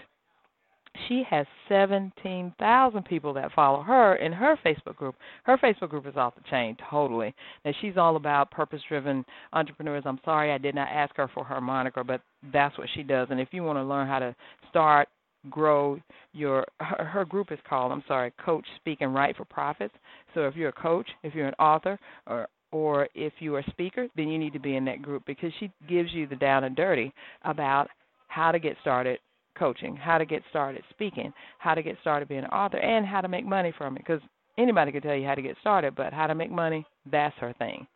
she 1.07 1.23
has 1.29 1.47
17,000 1.69 3.05
people 3.05 3.33
that 3.35 3.53
follow 3.53 3.83
her 3.83 4.17
in 4.17 4.33
her 4.33 4.57
Facebook 4.65 4.97
group. 4.97 5.15
Her 5.45 5.57
Facebook 5.59 5.91
group 5.91 6.07
is 6.07 6.17
off 6.17 6.35
the 6.35 6.43
chain 6.51 6.77
totally. 6.91 7.35
Now 7.65 7.73
she's 7.81 7.97
all 7.97 8.17
about 8.17 8.51
purpose-driven 8.51 9.25
entrepreneurs. 9.53 10.05
I'm 10.07 10.21
sorry 10.25 10.53
I 10.53 10.59
did 10.59 10.75
not 10.75 10.89
ask 10.89 11.15
her 11.17 11.29
for 11.33 11.45
her 11.45 11.61
moniker, 11.61 12.05
but 12.05 12.21
that's 12.53 12.77
what 12.79 12.89
she 12.95 13.03
does. 13.03 13.29
And 13.31 13.41
if 13.41 13.49
you 13.53 13.63
want 13.63 13.79
to 13.79 13.85
learn 13.85 14.09
how 14.09 14.19
to 14.19 14.35
start 14.71 15.09
grow 15.51 15.99
your 16.33 16.67
her, 16.81 17.05
her 17.05 17.25
group 17.25 17.53
is 17.53 17.59
called 17.69 17.93
I'm 17.93 18.03
sorry, 18.09 18.33
Coach 18.45 18.67
Speak 18.77 18.99
and 19.01 19.15
Write 19.15 19.37
for 19.37 19.45
Profits. 19.45 19.95
So 20.35 20.47
if 20.47 20.57
you're 20.57 20.71
a 20.71 20.73
coach, 20.73 21.09
if 21.23 21.35
you're 21.35 21.47
an 21.47 21.55
author 21.55 21.99
or 22.27 22.49
or 22.71 23.09
if 23.15 23.33
you're 23.39 23.61
a 23.61 23.71
speaker, 23.71 24.09
then 24.17 24.29
you 24.29 24.39
need 24.39 24.53
to 24.53 24.61
be 24.61 24.77
in 24.77 24.85
that 24.85 25.03
group 25.03 25.25
because 25.27 25.53
she 25.59 25.71
gives 25.89 26.13
you 26.13 26.27
the 26.27 26.37
down 26.37 26.65
and 26.65 26.77
dirty 26.77 27.13
about 27.43 27.89
how 28.29 28.53
to 28.53 28.59
get 28.59 28.77
started 28.81 29.19
coaching, 29.59 29.97
how 29.97 30.19
to 30.19 30.25
get 30.25 30.43
started 30.51 30.83
speaking, 30.91 31.33
how 31.59 31.75
to 31.75 31.83
get 31.83 31.97
started 32.01 32.29
being 32.29 32.45
an 32.45 32.51
author, 32.51 32.79
and 32.79 33.07
how 33.07 33.21
to 33.21 33.29
make 33.29 33.45
money 33.47 33.73
from 33.77 33.97
it. 33.97 34.05
Because 34.07 34.21
anybody 34.57 34.93
can 34.93 35.03
tell 35.03 35.15
you 35.15 35.27
how 35.27 35.35
to 35.35 35.43
get 35.43 35.57
started, 35.61 35.95
but 35.95 36.13
how 36.13 36.27
to 36.27 36.35
make 36.35 36.51
money, 36.51 36.85
that's 37.11 37.37
her 37.39 37.55
thing. 37.59 37.87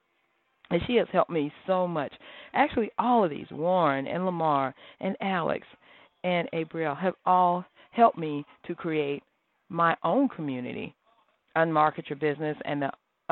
And 0.71 0.81
she 0.87 0.97
has 0.97 1.07
helped 1.13 1.31
me 1.31 1.53
so 1.67 1.87
much. 1.87 2.13
Actually, 2.55 2.91
all 2.99 3.25
of 3.25 3.31
these, 3.31 3.47
Warren 3.51 4.07
and 4.07 4.25
Lamar 4.25 4.75
and 5.01 5.17
Alex 5.21 5.67
and 6.25 6.49
April, 6.53 6.95
have 6.95 7.15
all 7.27 7.65
helped 7.91 8.17
me 8.19 8.45
to 8.67 8.75
create 8.75 9.23
my 9.69 9.97
own 10.03 10.29
community, 10.29 10.95
Unmarket 11.57 12.09
Your 12.09 12.19
Business, 12.19 12.57
and 12.65 12.81
the 12.81 12.91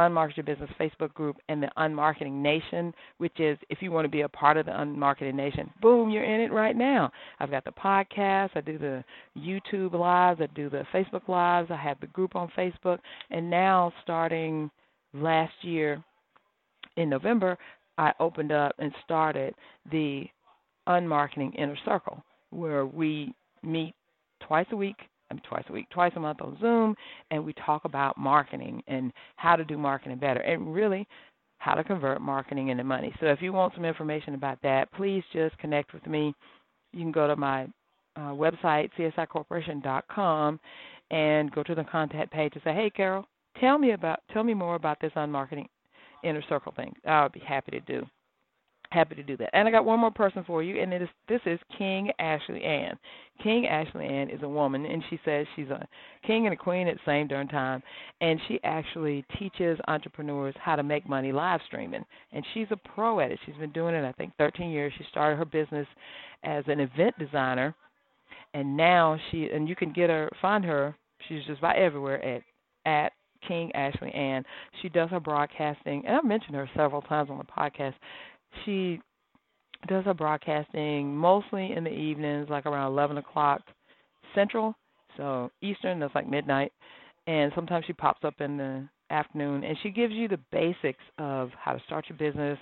Unmarket 0.09 0.37
Your 0.37 0.45
Business 0.45 0.71
Facebook 0.79 1.13
group 1.15 1.37
and 1.49 1.63
the 1.63 1.71
Unmarketing 1.77 2.33
Nation, 2.33 2.93
which 3.19 3.39
is 3.39 3.59
if 3.69 3.79
you 3.81 3.91
want 3.91 4.05
to 4.05 4.11
be 4.11 4.23
a 4.23 4.29
part 4.29 4.57
of 4.57 4.67
the 4.67 4.73
Unmarketing 4.73 5.35
Nation, 5.35 5.71
boom, 5.81 6.11
you're 6.11 6.25
in 6.25 6.41
it 6.41 6.53
right 6.53 6.77
now. 6.77 7.11
I've 7.39 7.51
got 7.51 7.65
the 7.65 7.73
podcast, 7.73 8.51
I 8.55 8.61
do 8.61 8.79
the 8.79 9.05
YouTube 9.37 9.95
lives, 9.95 10.41
I 10.41 10.47
do 10.55 10.71
the 10.71 10.85
Facebook 10.93 11.29
lives, 11.29 11.71
I 11.71 11.77
have 11.77 12.01
the 12.01 12.07
group 12.09 12.37
on 12.37 12.51
Facebook, 12.57 12.99
and 13.31 13.51
now 13.51 13.93
starting 14.03 14.71
last 15.13 15.53
year 15.63 16.03
in 16.97 17.09
November, 17.09 17.57
I 17.99 18.13
opened 18.21 18.53
up 18.53 18.75
and 18.79 18.93
started 19.05 19.55
the 19.91 20.25
Unmarketing 20.89 21.55
Inner 21.59 21.77
Circle, 21.85 22.23
where 22.51 22.87
we 22.87 23.35
meet 23.63 23.95
twice 24.47 24.67
a 24.73 24.77
week 24.77 24.97
twice 25.39 25.65
a 25.69 25.73
week, 25.73 25.89
twice 25.91 26.13
a 26.17 26.21
month 26.21 26.41
on 26.43 26.59
Zoom, 26.61 26.95
and 27.31 27.45
we 27.45 27.53
talk 27.55 27.85
about 27.85 28.17
marketing 28.19 28.83
and 28.87 29.13
how 29.37 29.57
to 29.57 29.65
do 29.65 29.79
marketing 29.79 30.19
better, 30.19 30.41
and 30.41 30.73
really 30.75 31.07
how 31.59 31.75
to 31.75 31.85
convert 31.85 32.21
marketing 32.21 32.69
into 32.69 32.85
money. 32.85 33.15
So 33.21 33.27
if 33.27 33.43
you 33.43 33.53
want 33.53 33.75
some 33.75 33.85
information 33.85 34.35
about 34.35 34.59
that, 34.63 34.91
please 34.93 35.23
just 35.33 35.57
connect 35.59 35.93
with 35.93 36.07
me. 36.07 36.35
You 36.93 37.01
can 37.01 37.13
go 37.13 37.27
to 37.27 37.37
my 37.37 37.65
uh, 38.17 38.33
website, 38.33 38.91
csicorporation.com, 38.99 40.61
and 41.11 41.53
go 41.53 41.63
to 41.63 41.75
the 41.75 41.85
contact 41.85 42.33
page 42.33 42.53
and 42.55 42.63
say, 42.65 42.75
"Hey, 42.75 42.91
Carol, 42.91 43.27
tell 43.61 43.79
me 43.79 43.93
about, 43.93 44.21
tell 44.33 44.43
me 44.43 44.55
more 44.55 44.75
about 44.75 44.99
this 45.01 45.13
unmarketing 45.17 45.67
inner 46.25 46.43
circle 46.49 46.73
thing." 46.75 46.95
I 47.07 47.23
would 47.23 47.33
be 47.33 47.41
happy 47.41 47.73
to 47.73 47.81
do 47.81 48.07
happy 48.91 49.15
to 49.15 49.23
do 49.23 49.37
that. 49.37 49.51
And 49.53 49.67
I 49.67 49.71
got 49.71 49.85
one 49.85 50.01
more 50.01 50.11
person 50.11 50.45
for 50.47 50.63
you, 50.63 50.81
and 50.81 50.93
it 50.93 51.03
is 51.03 51.09
this 51.29 51.41
is 51.47 51.59
King 51.79 52.11
Ashley 52.19 52.63
Ann. 52.63 52.99
King 53.43 53.67
Ashley 53.67 54.05
Ann 54.05 54.29
is 54.29 54.43
a 54.43 54.49
woman, 54.49 54.85
and 54.85 55.03
she 55.09 55.19
says 55.25 55.47
she's 55.57 55.71
a 55.71 55.87
king 56.27 56.47
and 56.47 56.53
a 56.53 56.57
queen 56.57 56.89
at 56.89 56.97
the 56.97 57.01
same 57.07 57.29
darn 57.29 57.49
time, 57.49 57.83
and 58.21 58.41
she 58.49 58.59
actually 58.65 59.25
teaches 59.39 59.79
entrepreneurs 59.89 60.55
how 60.61 60.77
to 60.77 60.83
make 60.83 61.09
money 61.09 61.33
live 61.33 61.61
streaming. 61.67 62.05
And 62.33 62.45
she's 62.53 62.67
a 62.71 62.77
pro 62.77 63.21
at 63.21 63.31
it. 63.31 63.39
She's 63.47 63.57
been 63.57 63.73
doing 63.73 63.95
it, 63.95 64.05
I 64.05 64.13
think, 64.13 64.33
13 64.39 64.71
years. 64.71 64.93
She 64.99 65.05
started 65.11 65.37
her 65.37 65.45
business 65.45 65.87
as 66.45 66.65
an 66.67 66.81
event 66.81 67.19
designer, 67.19 67.75
and 68.55 68.77
now 68.77 69.19
she 69.31 69.49
and 69.53 69.69
you 69.69 69.77
can 69.77 69.93
get 69.93 70.11
her, 70.11 70.29
find 70.43 70.65
her. 70.65 70.95
She's 71.29 71.45
just 71.47 71.61
by 71.61 71.77
everywhere 71.77 72.23
at 72.25 72.43
at 72.87 73.13
King 73.47 73.73
Ashley 73.75 74.11
Ann. 74.13 74.45
She 74.83 74.89
does 74.89 75.11
her 75.11 75.21
broadcasting, 75.21 76.03
and 76.07 76.17
I've 76.17 76.25
mentioned 76.25 76.57
her 76.57 76.69
several 76.77 77.03
times 77.03 77.31
on 77.31 77.39
the 77.39 77.45
podcast 77.45 77.95
she 78.65 79.01
does 79.89 80.05
her 80.05 80.15
broadcasting 80.15 81.17
mostly 81.17 81.73
in 81.73 81.85
the 81.85 81.91
evenings, 81.91 82.49
like 82.51 82.67
around 82.67 82.93
11 82.93 83.19
o'clock 83.19 83.63
Central, 84.35 84.75
so 85.17 85.51
Eastern, 85.63 85.99
that's 86.01 86.15
like 86.15 86.29
midnight. 86.29 86.73
And 87.27 87.53
sometimes 87.55 87.85
she 87.87 87.93
pops 87.93 88.25
up 88.25 88.41
in 88.41 88.57
the 88.57 88.89
afternoon, 89.11 89.65
and 89.65 89.77
she 89.83 89.91
gives 89.91 90.13
you 90.13 90.29
the 90.29 90.39
basics 90.53 91.03
of 91.19 91.51
how 91.59 91.73
to 91.73 91.83
start 91.87 92.07
your 92.09 92.19
business, 92.19 92.59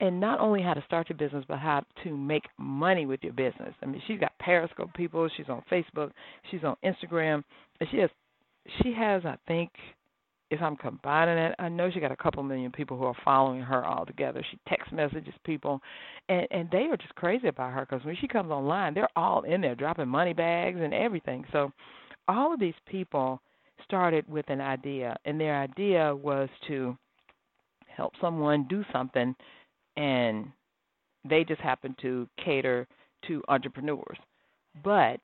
and 0.00 0.20
not 0.20 0.40
only 0.40 0.62
how 0.62 0.74
to 0.74 0.82
start 0.86 1.08
your 1.08 1.18
business, 1.18 1.44
but 1.46 1.58
how 1.58 1.84
to 2.02 2.16
make 2.16 2.44
money 2.58 3.06
with 3.06 3.22
your 3.22 3.34
business. 3.34 3.74
I 3.82 3.86
mean, 3.86 4.02
she's 4.06 4.18
got 4.18 4.36
Periscope 4.38 4.92
people, 4.94 5.28
she's 5.36 5.48
on 5.48 5.62
Facebook, 5.70 6.10
she's 6.50 6.64
on 6.64 6.76
Instagram, 6.84 7.44
and 7.80 7.88
she 7.90 7.98
has 7.98 8.10
she 8.82 8.92
has 8.92 9.24
I 9.24 9.36
think 9.46 9.70
if 10.50 10.62
I'm 10.62 10.76
combining 10.76 11.36
it, 11.36 11.54
I 11.58 11.68
know 11.68 11.90
she 11.90 12.00
got 12.00 12.12
a 12.12 12.16
couple 12.16 12.42
million 12.42 12.72
people 12.72 12.96
who 12.96 13.04
are 13.04 13.16
following 13.24 13.60
her 13.60 13.84
all 13.84 14.06
together. 14.06 14.42
She 14.50 14.58
text 14.68 14.92
messages 14.92 15.34
people, 15.44 15.80
and 16.28 16.46
and 16.50 16.70
they 16.70 16.84
are 16.90 16.96
just 16.96 17.14
crazy 17.16 17.48
about 17.48 17.72
her 17.74 17.86
because 17.88 18.04
when 18.04 18.16
she 18.16 18.28
comes 18.28 18.50
online, 18.50 18.94
they're 18.94 19.08
all 19.16 19.42
in 19.42 19.60
there 19.60 19.74
dropping 19.74 20.08
money 20.08 20.32
bags 20.32 20.78
and 20.80 20.94
everything. 20.94 21.44
So, 21.52 21.70
all 22.28 22.52
of 22.54 22.60
these 22.60 22.74
people 22.86 23.40
started 23.84 24.26
with 24.28 24.48
an 24.48 24.60
idea, 24.60 25.16
and 25.24 25.38
their 25.38 25.60
idea 25.60 26.14
was 26.14 26.48
to 26.68 26.96
help 27.94 28.14
someone 28.20 28.66
do 28.68 28.84
something, 28.92 29.34
and 29.96 30.46
they 31.28 31.44
just 31.44 31.60
happened 31.60 31.96
to 32.00 32.26
cater 32.42 32.86
to 33.26 33.42
entrepreneurs, 33.48 34.16
but 34.82 35.20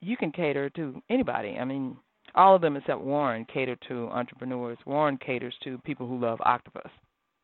you 0.00 0.16
can 0.16 0.30
cater 0.30 0.70
to 0.70 1.02
anybody. 1.08 1.56
I 1.58 1.64
mean, 1.64 1.96
all 2.34 2.54
of 2.54 2.62
them 2.62 2.76
except 2.76 3.00
Warren 3.00 3.46
cater 3.52 3.76
to 3.88 4.08
entrepreneurs. 4.08 4.78
Warren 4.86 5.18
caters 5.18 5.54
to 5.64 5.78
people 5.78 6.06
who 6.06 6.18
love 6.18 6.40
octopus 6.44 6.90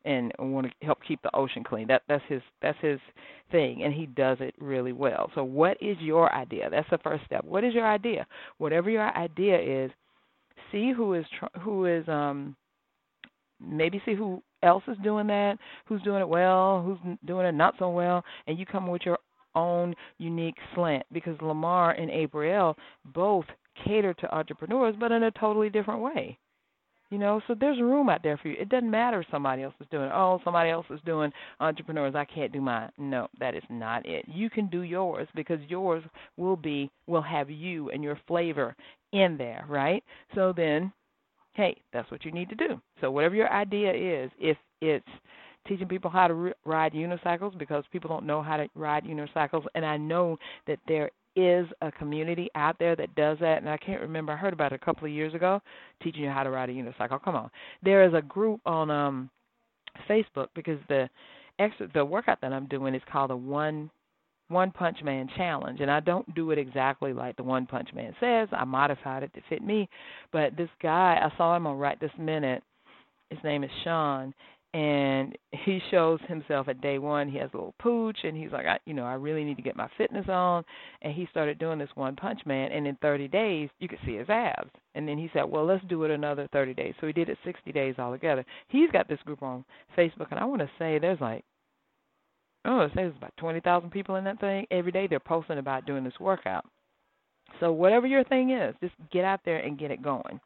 and 0.05 0.33
want 0.39 0.67
to 0.67 0.87
help 0.87 0.99
keep 1.07 1.21
the 1.23 1.35
ocean 1.35 1.63
clean. 1.63 1.87
That 1.89 2.03
that's 2.09 2.25
his 2.29 2.43
that's 2.63 2.79
his 2.81 2.99
thing, 3.51 3.83
and 3.83 3.93
he 3.93 4.07
does 4.07 4.39
it 4.41 4.55
really 4.59 4.93
well. 4.93 5.31
So, 5.35 5.45
what 5.45 5.77
is 5.81 5.97
your 6.01 6.35
idea? 6.35 6.71
That's 6.71 6.89
the 6.91 6.99
first 6.99 7.25
step. 7.25 7.45
What 7.45 7.65
is 7.65 7.75
your 7.75 7.87
idea? 7.87 8.27
Whatever 8.59 8.91
your 8.91 9.17
idea 9.17 9.85
is, 9.85 9.91
see 10.73 10.93
who 10.93 11.15
is 11.15 11.25
who 11.61 11.87
is 11.87 12.07
um 12.09 12.57
maybe 13.61 14.01
see 14.05 14.15
who 14.15 14.43
else 14.63 14.83
is 14.89 14.97
doing 15.03 15.27
that, 15.27 15.59
who's 15.87 16.03
doing 16.03 16.21
it 16.21 16.29
well, 16.29 16.83
who's 16.83 17.17
doing 17.27 17.47
it 17.47 17.53
not 17.53 17.75
so 17.79 17.91
well, 17.91 18.25
and 18.47 18.59
you 18.59 18.67
come 18.67 18.87
with 18.87 19.03
your 19.05 19.19
own 19.55 19.95
unique 20.19 20.57
slant 20.75 21.05
because 21.13 21.37
Lamar 21.43 21.93
and 21.93 22.11
April 22.11 22.77
both 23.05 23.45
cater 23.85 24.15
to 24.15 24.35
entrepreneurs, 24.35 24.95
but 24.99 25.13
in 25.13 25.23
a 25.25 25.31
totally 25.33 25.71
different 25.71 26.01
way. 26.01 26.39
You 27.11 27.19
know, 27.19 27.41
so 27.49 27.57
there's 27.59 27.81
room 27.81 28.09
out 28.09 28.23
there 28.23 28.37
for 28.37 28.49
you. 28.49 28.57
It 28.59 28.69
doesn't 28.69 28.91
matter 28.91 29.21
if 29.21 29.27
somebody 29.33 29.65
else 29.65 29.75
is 29.81 29.89
doing. 29.91 30.11
Oh, 30.15 30.41
somebody 30.45 30.71
else 30.71 30.87
is 30.91 31.01
doing 31.05 31.33
entrepreneurs. 31.59 32.15
I 32.15 32.25
can't 32.25 32.53
do 32.53 32.61
mine. 32.61 32.91
No, 32.99 33.27
that 33.41 33.57
is 33.57 33.65
not 33.69 34.07
it. 34.07 34.25
You 34.29 34.49
can 34.49 34.69
do 34.69 34.83
yours 34.83 35.27
because 35.35 35.59
yours 35.67 36.05
will 36.37 36.57
be 36.57 36.89
will 37.09 37.23
have 37.23 37.51
you 37.51 37.91
and 37.91 38.05
your 38.05 38.19
flavor 38.29 38.77
in 39.13 39.37
there, 39.37 39.65
right? 39.69 40.05
So 40.37 40.53
then, 40.57 40.93
hey, 41.55 41.77
that's 41.93 42.09
what 42.13 42.25
you 42.25 42.31
need 42.31 42.49
to 42.51 42.55
do. 42.55 42.81
So 43.01 43.11
whatever 43.11 43.35
your 43.35 43.53
idea 43.53 43.93
is, 43.93 44.31
if 44.39 44.57
it's 44.81 45.05
teaching 45.67 45.89
people 45.89 46.11
how 46.11 46.29
to 46.29 46.53
ride 46.65 46.93
unicycles 46.93 47.59
because 47.59 47.83
people 47.91 48.09
don't 48.09 48.25
know 48.25 48.41
how 48.41 48.57
to 48.57 48.69
ride 48.77 49.03
unicycles, 49.03 49.65
and 49.75 49.85
I 49.85 49.97
know 49.97 50.39
that 50.69 50.79
there 50.87 51.11
is 51.47 51.67
a 51.83 51.91
community 51.93 52.49
out 52.55 52.77
there 52.79 52.97
that 52.97 53.15
does 53.15 53.39
that, 53.41 53.59
and 53.59 53.69
I 53.69 53.77
can't 53.77 54.01
remember. 54.01 54.33
I 54.33 54.37
heard 54.37 54.53
about 54.53 54.73
it 54.73 54.81
a 54.83 54.85
couple 54.85 55.07
of 55.07 55.13
years 55.13 55.35
ago, 55.35 55.61
teaching 56.03 56.23
you 56.23 56.31
how 56.31 56.43
to 56.43 56.51
ride 56.51 56.71
a 56.71 56.73
unicycle. 56.73 57.23
Come 57.23 57.37
on, 57.37 57.51
there 57.83 58.05
is 58.07 58.15
a 58.15 58.23
group 58.23 58.61
on 58.67 58.91
um 58.91 59.31
Facebook 60.09 60.49
because 60.55 60.79
the 60.89 61.09
extra 61.59 61.89
the 61.93 62.05
workout 62.05 62.41
that 62.41 62.53
I'm 62.53 62.67
doing 62.67 62.95
is 62.95 63.03
called 63.11 63.31
a 63.31 63.37
one 63.37 63.91
one 64.49 64.73
Punch 64.73 64.99
Man 65.03 65.29
challenge, 65.37 65.81
and 65.81 65.91
I 65.91 66.01
don't 66.01 66.35
do 66.35 66.51
it 66.51 66.59
exactly 66.59 67.13
like 67.13 67.37
the 67.37 67.43
One 67.43 67.67
Punch 67.67 67.89
Man 67.95 68.15
says. 68.21 68.49
I 68.53 68.65
modified 68.65 69.23
it 69.23 69.33
to 69.35 69.41
fit 69.49 69.63
me, 69.63 69.89
but 70.33 70.57
this 70.57 70.69
guy 70.83 71.19
I 71.23 71.37
saw 71.37 71.57
him 71.57 71.67
on 71.67 71.79
right 71.79 71.99
this 72.01 72.11
minute. 72.19 72.63
His 73.31 73.39
name 73.45 73.63
is 73.63 73.71
Sean, 73.85 74.35
and 74.73 75.37
he 75.51 75.81
shows 75.91 76.21
himself 76.29 76.69
at 76.69 76.81
day 76.81 76.99
one. 76.99 77.29
He 77.29 77.39
has 77.39 77.51
a 77.53 77.57
little 77.57 77.75
pooch, 77.81 78.19
and 78.23 78.37
he's 78.37 78.53
like, 78.53 78.67
I, 78.67 78.79
you 78.87 78.95
know, 78.95 79.05
I 79.05 79.15
really 79.15 79.45
need 79.45 79.57
to 79.57 79.63
get 79.63 79.77
my 79.77 79.89
fitness 79.99 80.27
on. 80.29 80.65
And 81.03 81.13
he 81.13 81.27
started 81.31 81.59
doing 81.59 81.79
this 81.79 81.89
One 81.95 82.15
Punch 82.15 82.41
Man, 82.47 82.71
and 82.71 82.87
in 82.87 82.97
30 83.03 83.29
days, 83.29 83.69
you 83.81 83.89
could 83.89 83.99
see 84.07 84.17
his 84.17 84.29
abs. 84.29 84.71
And 84.95 85.09
then 85.09 85.19
he 85.19 85.29
said, 85.33 85.45
well, 85.45 85.67
let's 85.67 85.85
do 85.89 86.05
it 86.05 86.11
another 86.11 86.49
30 86.53 86.75
days. 86.75 86.95
So 87.01 87.07
he 87.07 87.13
did 87.13 87.29
it 87.29 87.39
60 87.45 87.73
days 87.73 87.97
altogether. 87.99 88.45
He's 88.69 88.91
got 88.91 89.09
this 89.09 89.21
group 89.25 89.43
on 89.43 89.65
Facebook, 89.99 90.29
and 90.31 90.39
I 90.39 90.45
want 90.45 90.63
to 90.63 90.71
say 90.79 90.99
there's 90.99 91.21
like 91.21 91.45
oh, 92.65 92.81
it 92.83 92.89
says 92.89 92.95
there's 92.97 93.17
about 93.17 93.37
20,000 93.39 93.91
people 93.91 94.17
in 94.17 94.25
that 94.25 94.41
thing. 94.41 94.67
Every 94.71 94.93
day 94.93 95.07
they're 95.07 95.21
posting 95.21 95.59
about 95.59 95.87
doing 95.87 96.05
this 96.05 96.19
workout. 96.21 96.65
So 97.59 97.73
whatever 97.73 98.07
your 98.07 98.25
thing 98.25 98.51
is, 98.51 98.75
just 98.81 98.95
get 99.11 99.25
out 99.25 99.41
there 99.45 99.59
and 99.59 99.79
get 99.79 99.91
it 99.91 100.03
going. 100.03 100.41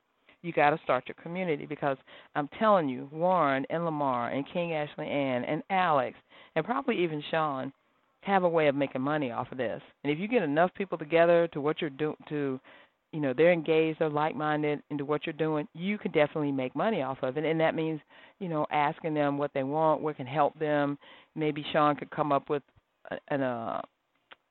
You 0.44 0.52
got 0.52 0.70
to 0.70 0.80
start 0.84 1.04
your 1.08 1.14
community 1.22 1.64
because 1.64 1.96
I'm 2.34 2.48
telling 2.58 2.86
you, 2.86 3.08
Warren 3.10 3.64
and 3.70 3.86
Lamar 3.86 4.28
and 4.28 4.44
King 4.52 4.74
Ashley 4.74 5.06
Ann 5.06 5.42
and 5.44 5.62
Alex 5.70 6.18
and 6.54 6.64
probably 6.66 7.02
even 7.02 7.22
Sean 7.30 7.72
have 8.20 8.42
a 8.42 8.48
way 8.48 8.68
of 8.68 8.74
making 8.74 9.00
money 9.00 9.30
off 9.30 9.50
of 9.50 9.56
this. 9.56 9.80
And 10.02 10.12
if 10.12 10.18
you 10.18 10.28
get 10.28 10.42
enough 10.42 10.70
people 10.74 10.98
together 10.98 11.48
to 11.54 11.62
what 11.62 11.80
you're 11.80 11.88
doing 11.88 12.16
to 12.28 12.60
you 13.12 13.20
know 13.20 13.32
they're 13.34 13.52
engaged 13.52 14.00
they're 14.00 14.10
like 14.10 14.34
minded 14.34 14.82
into 14.90 15.04
what 15.04 15.24
you're 15.24 15.32
doing 15.34 15.68
you 15.72 15.96
can 15.96 16.10
definitely 16.10 16.50
make 16.50 16.74
money 16.74 17.00
off 17.00 17.18
of 17.22 17.36
it 17.38 17.44
and 17.44 17.60
that 17.60 17.76
means 17.76 18.00
you 18.40 18.48
know 18.48 18.66
asking 18.72 19.14
them 19.14 19.38
what 19.38 19.52
they 19.54 19.62
want 19.62 20.00
what 20.00 20.16
can 20.16 20.26
help 20.26 20.58
them 20.58 20.98
maybe 21.36 21.64
sean 21.72 21.94
could 21.94 22.10
come 22.10 22.32
up 22.32 22.50
with 22.50 22.64
an 23.28 23.40
uh 23.40 23.80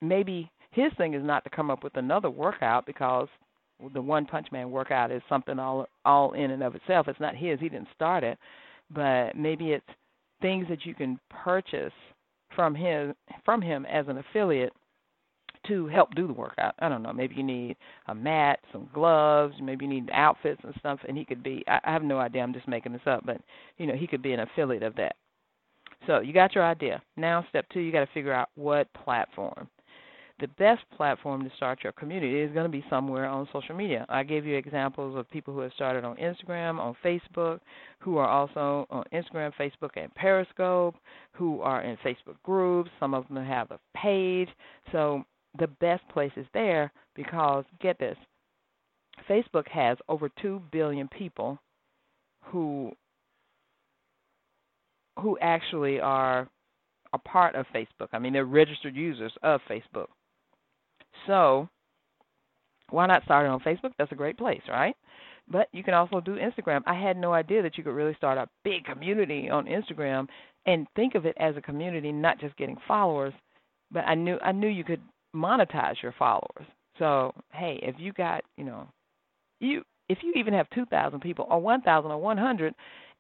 maybe 0.02 0.50
his 0.72 0.94
thing 0.98 1.14
is 1.14 1.22
not 1.22 1.44
to 1.44 1.50
come 1.50 1.70
up 1.70 1.84
with 1.84 1.98
another 1.98 2.30
workout 2.30 2.86
because 2.86 3.28
the 3.94 4.02
one 4.02 4.26
punch 4.26 4.48
man 4.52 4.72
workout 4.72 5.12
is 5.12 5.22
something 5.28 5.60
all 5.60 5.88
all 6.06 6.34
in 6.34 6.52
and 6.52 6.64
of 6.64 6.76
itself 6.76 7.08
it's 7.08 7.20
not 7.20 7.36
his 7.36 7.60
he 7.60 7.70
didn't 7.70 7.88
start 7.96 8.24
it 8.24 8.38
but 8.94 9.36
maybe 9.36 9.72
it's 9.72 9.86
things 10.42 10.66
that 10.70 10.86
you 10.86 10.94
can 10.94 11.20
purchase 11.30 11.94
from 12.56 12.76
him 12.76 13.14
from 13.46 13.62
him 13.62 13.86
as 13.86 14.08
an 14.08 14.18
affiliate 14.18 14.74
to 15.68 15.88
help 15.88 16.14
do 16.16 16.28
the 16.28 16.34
workout. 16.34 16.76
I 16.80 16.90
don't 16.90 17.04
know. 17.04 17.14
Maybe 17.14 17.36
you 17.36 17.44
need 17.44 17.78
a 18.08 18.16
mat, 18.16 18.60
some 18.72 18.90
gloves, 18.94 19.56
maybe 19.62 19.86
you 19.86 19.92
need 19.92 20.10
outfits 20.12 20.62
and 20.64 20.74
stuff. 20.80 21.00
And 21.08 21.18
he 21.18 21.26
could 21.26 21.44
be. 21.44 21.64
I, 21.68 21.80
I 21.86 21.94
have 21.94 22.04
no 22.04 22.20
idea. 22.20 22.42
I'm 22.42 22.54
just 22.54 22.68
making 22.68 22.92
this 22.92 23.02
up, 23.06 23.26
but 23.26 23.38
you 23.78 23.88
know, 23.88 23.96
he 23.96 24.08
could 24.08 24.22
be 24.22 24.34
an 24.34 24.42
affiliate 24.42 24.84
of 24.84 24.96
that. 24.96 25.16
So 26.08 26.20
you 26.20 26.34
got 26.34 26.54
your 26.54 26.66
idea. 26.66 27.02
Now, 27.16 27.46
step 27.50 27.66
two, 27.72 27.80
you 27.80 27.92
got 27.92 28.02
to 28.02 28.14
figure 28.14 28.34
out 28.34 28.50
what 28.56 28.94
platform. 28.94 29.70
The 30.44 30.50
best 30.58 30.82
platform 30.98 31.46
to 31.46 31.56
start 31.56 31.86
your 31.86 31.94
community 31.94 32.42
is 32.42 32.52
going 32.52 32.66
to 32.66 32.70
be 32.70 32.84
somewhere 32.90 33.28
on 33.28 33.48
social 33.54 33.74
media. 33.76 34.06
I 34.10 34.24
gave 34.24 34.46
you 34.46 34.58
examples 34.58 35.18
of 35.18 35.30
people 35.32 35.54
who 35.54 35.62
have 35.62 35.72
started 35.72 36.04
on 36.04 36.18
Instagram, 36.18 36.82
on 36.82 36.98
Facebook, 37.02 37.62
who 38.00 38.18
are 38.18 38.28
also 38.28 38.86
on 38.90 39.06
Instagram, 39.14 39.54
Facebook, 39.58 39.92
and 39.96 40.14
Periscope, 40.16 40.98
who 41.32 41.62
are 41.62 41.82
in 41.84 41.96
Facebook 42.06 42.36
groups. 42.44 42.90
Some 43.00 43.14
of 43.14 43.26
them 43.30 43.46
have 43.46 43.72
a 43.72 43.80
page. 43.96 44.50
So 44.92 45.24
the 45.60 45.68
best 45.68 46.06
places 46.10 46.46
there 46.54 46.92
because 47.16 47.64
get 47.80 47.98
this 47.98 48.18
Facebook 49.30 49.70
has 49.70 49.98
over 50.10 50.28
2 50.42 50.62
billion 50.74 51.08
people 51.08 51.58
who 52.44 52.92
who 55.22 55.38
actually 55.40 56.02
are 56.02 56.50
a 57.14 57.18
part 57.18 57.56
of 57.56 57.66
Facebook. 57.74 58.10
I 58.12 58.20
mean, 58.20 58.34
they're 58.34 58.44
registered 58.44 58.94
users 58.94 59.32
of 59.42 59.62
Facebook. 59.70 60.08
So, 61.28 61.70
why 62.90 63.08
not 63.08 63.24
start 63.24 63.46
it 63.46 63.50
on 63.50 63.60
Facebook? 63.62 63.94
That's 63.98 64.12
a 64.12 64.16
great 64.16 64.38
place, 64.38 64.62
right? 64.70 64.96
But 65.50 65.68
you 65.72 65.84
can 65.84 65.94
also 65.94 66.22
do 66.22 66.38
Instagram. 66.38 66.82
I 66.86 66.94
had 66.94 67.18
no 67.18 67.34
idea 67.34 67.62
that 67.62 67.78
you 67.78 67.84
could 67.84 67.96
really 67.96 68.16
start 68.16 68.38
a 68.38 68.48
big 68.64 68.86
community 68.86 69.50
on 69.50 69.66
Instagram 69.66 70.28
and 70.66 70.88
think 70.96 71.16
of 71.16 71.26
it 71.26 71.36
as 71.40 71.58
a 71.58 71.62
community, 71.62 72.12
not 72.12 72.40
just 72.40 72.56
getting 72.56 72.78
followers. 72.88 73.34
But 73.92 74.06
I 74.08 74.16
knew 74.16 74.38
I 74.42 74.52
knew 74.52 74.68
you 74.70 74.84
could 74.84 75.02
monetize 75.36 76.02
your 76.02 76.14
followers. 76.18 76.66
So, 77.00 77.34
hey, 77.52 77.80
if 77.82 77.96
you 77.98 78.14
got, 78.14 78.44
you 78.58 78.64
know, 78.64 78.88
you 79.60 79.84
if 80.10 80.20
you 80.22 80.34
even 80.36 80.54
have 80.54 80.70
2,000 80.72 81.20
people 81.22 81.48
or 81.50 81.60
1,000 81.60 82.12
or 82.12 82.18
100 82.18 82.74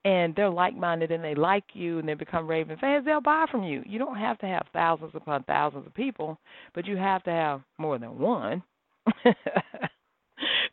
and 0.05 0.35
they're 0.35 0.49
like-minded 0.49 1.11
and 1.11 1.23
they 1.23 1.35
like 1.35 1.63
you 1.73 1.99
and 1.99 2.07
they 2.07 2.13
become 2.13 2.47
raving 2.47 2.77
fans, 2.77 3.05
they'll 3.05 3.21
buy 3.21 3.45
from 3.49 3.63
you. 3.63 3.83
You 3.85 3.99
don't 3.99 4.17
have 4.17 4.37
to 4.39 4.45
have 4.45 4.65
thousands 4.73 5.11
upon 5.15 5.43
thousands 5.43 5.87
of 5.87 5.93
people, 5.93 6.37
but 6.73 6.85
you 6.85 6.97
have 6.97 7.23
to 7.23 7.31
have 7.31 7.61
more 7.77 7.97
than 7.97 8.17
one. 8.19 8.61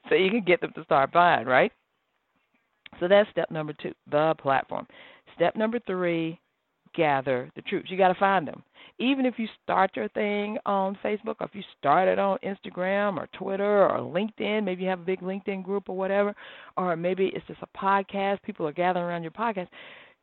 so 0.08 0.14
you 0.14 0.30
can 0.30 0.44
get 0.44 0.60
them 0.60 0.72
to 0.74 0.84
start 0.84 1.12
buying, 1.12 1.46
right? 1.46 1.72
So 2.98 3.08
that's 3.08 3.30
step 3.30 3.50
number 3.50 3.72
2, 3.72 3.92
the 4.10 4.34
platform. 4.40 4.86
Step 5.36 5.54
number 5.56 5.78
3, 5.86 6.38
gather 6.94 7.50
the 7.56 7.62
troops. 7.62 7.90
You 7.90 7.96
got 7.96 8.08
to 8.08 8.18
find 8.18 8.46
them. 8.46 8.62
Even 8.98 9.24
if 9.24 9.38
you 9.38 9.48
start 9.62 9.92
your 9.96 10.08
thing 10.08 10.58
on 10.66 10.98
Facebook, 11.02 11.36
or 11.40 11.46
if 11.46 11.54
you 11.54 11.62
start 11.78 12.08
it 12.08 12.18
on 12.18 12.38
Instagram 12.44 13.16
or 13.16 13.28
Twitter 13.32 13.88
or 13.88 13.98
LinkedIn, 13.98 14.64
maybe 14.64 14.82
you 14.82 14.88
have 14.88 15.00
a 15.00 15.04
big 15.04 15.20
LinkedIn 15.20 15.62
group 15.62 15.88
or 15.88 15.96
whatever, 15.96 16.34
or 16.76 16.96
maybe 16.96 17.32
it's 17.34 17.46
just 17.46 17.62
a 17.62 17.78
podcast, 17.78 18.42
people 18.42 18.66
are 18.66 18.72
gathering 18.72 19.04
around 19.04 19.22
your 19.22 19.30
podcast, 19.30 19.68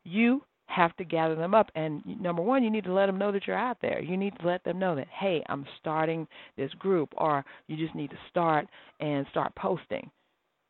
you 0.04 0.42
have 0.66 0.94
to 0.96 1.04
gather 1.04 1.34
them 1.34 1.54
up. 1.54 1.70
And 1.74 2.02
number 2.20 2.42
one, 2.42 2.62
you 2.62 2.70
need 2.70 2.84
to 2.84 2.92
let 2.92 3.06
them 3.06 3.18
know 3.18 3.32
that 3.32 3.46
you're 3.46 3.56
out 3.56 3.78
there. 3.82 4.00
You 4.00 4.16
need 4.16 4.38
to 4.38 4.46
let 4.46 4.62
them 4.62 4.78
know 4.78 4.94
that, 4.94 5.08
hey, 5.08 5.42
I'm 5.48 5.66
starting 5.80 6.28
this 6.56 6.72
group, 6.74 7.08
or 7.16 7.44
you 7.66 7.76
just 7.76 7.96
need 7.96 8.10
to 8.10 8.18
start 8.30 8.68
and 9.00 9.26
start 9.30 9.52
posting. 9.56 10.08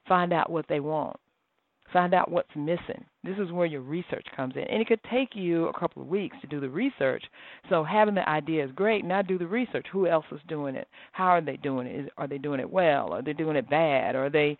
Find 0.06 0.32
out 0.32 0.50
what 0.50 0.66
they 0.68 0.80
want 0.80 1.18
Find 1.92 2.12
out 2.12 2.30
what's 2.30 2.54
missing. 2.54 3.04
This 3.24 3.38
is 3.38 3.50
where 3.50 3.66
your 3.66 3.80
research 3.80 4.26
comes 4.36 4.54
in. 4.56 4.64
And 4.64 4.80
it 4.82 4.88
could 4.88 5.00
take 5.10 5.30
you 5.34 5.68
a 5.68 5.78
couple 5.78 6.02
of 6.02 6.08
weeks 6.08 6.36
to 6.40 6.46
do 6.46 6.60
the 6.60 6.68
research. 6.68 7.24
So 7.68 7.82
having 7.82 8.14
the 8.14 8.28
idea 8.28 8.64
is 8.64 8.70
great. 8.72 9.04
Now 9.04 9.22
do 9.22 9.38
the 9.38 9.46
research. 9.46 9.86
Who 9.92 10.06
else 10.06 10.26
is 10.32 10.40
doing 10.48 10.74
it? 10.74 10.88
How 11.12 11.28
are 11.28 11.40
they 11.40 11.56
doing 11.56 11.86
it? 11.86 12.12
Are 12.18 12.28
they 12.28 12.38
doing 12.38 12.60
it 12.60 12.70
well? 12.70 13.12
Are 13.12 13.22
they 13.22 13.32
doing 13.32 13.56
it 13.56 13.70
bad? 13.70 14.16
Are 14.16 14.30
they 14.30 14.58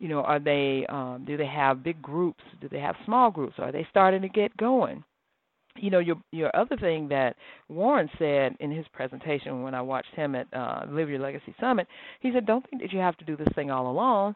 you 0.00 0.08
know, 0.08 0.20
are 0.20 0.38
they 0.38 0.86
um 0.88 1.24
do 1.26 1.36
they 1.36 1.46
have 1.46 1.82
big 1.82 2.00
groups? 2.00 2.42
Do 2.60 2.68
they 2.68 2.80
have 2.80 2.94
small 3.04 3.30
groups? 3.30 3.54
Are 3.58 3.72
they 3.72 3.86
starting 3.90 4.22
to 4.22 4.28
get 4.28 4.56
going? 4.56 5.04
you 5.80 5.90
know 5.90 5.98
your 6.00 6.16
your 6.32 6.54
other 6.56 6.76
thing 6.76 7.08
that 7.08 7.36
Warren 7.68 8.10
said 8.18 8.56
in 8.58 8.70
his 8.70 8.86
presentation 8.92 9.62
when 9.62 9.74
I 9.74 9.80
watched 9.80 10.12
him 10.14 10.34
at 10.34 10.46
uh 10.52 10.82
Live 10.88 11.08
Your 11.08 11.20
Legacy 11.20 11.54
Summit, 11.60 11.86
he 12.20 12.32
said, 12.32 12.46
"Don't 12.46 12.68
think 12.68 12.82
that 12.82 12.92
you 12.92 12.98
have 12.98 13.16
to 13.18 13.24
do 13.24 13.36
this 13.36 13.48
thing 13.54 13.70
all 13.70 13.88
alone 13.90 14.34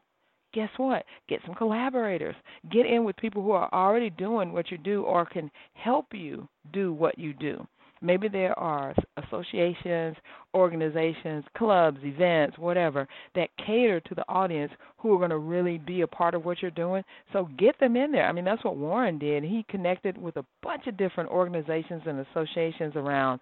guess 0.52 0.70
what? 0.76 1.04
Get 1.28 1.40
some 1.46 1.54
collaborators. 1.54 2.36
Get 2.70 2.86
in 2.86 3.04
with 3.04 3.16
people 3.16 3.42
who 3.42 3.52
are 3.52 3.72
already 3.72 4.10
doing 4.10 4.52
what 4.52 4.70
you 4.70 4.78
do 4.78 5.02
or 5.02 5.24
can 5.26 5.50
help 5.74 6.06
you 6.12 6.48
do 6.72 6.92
what 6.92 7.18
you 7.18 7.32
do. 7.32 7.66
Maybe 8.02 8.28
there 8.28 8.58
are 8.58 8.94
associations, 9.16 10.16
organizations, 10.54 11.44
clubs, 11.56 11.98
events, 12.02 12.58
whatever, 12.58 13.06
that 13.36 13.48
cater 13.64 14.00
to 14.00 14.14
the 14.14 14.28
audience 14.28 14.72
who 14.98 15.14
are 15.14 15.18
going 15.18 15.30
to 15.30 15.38
really 15.38 15.78
be 15.78 16.00
a 16.00 16.06
part 16.06 16.34
of 16.34 16.44
what 16.44 16.60
you're 16.60 16.72
doing. 16.72 17.04
So 17.32 17.48
get 17.56 17.78
them 17.78 17.96
in 17.96 18.10
there. 18.10 18.26
I 18.26 18.32
mean, 18.32 18.44
that's 18.44 18.64
what 18.64 18.76
Warren 18.76 19.18
did. 19.18 19.44
He 19.44 19.64
connected 19.68 20.18
with 20.18 20.36
a 20.36 20.44
bunch 20.64 20.88
of 20.88 20.96
different 20.96 21.30
organizations 21.30 22.02
and 22.04 22.26
associations 22.26 22.96
around 22.96 23.40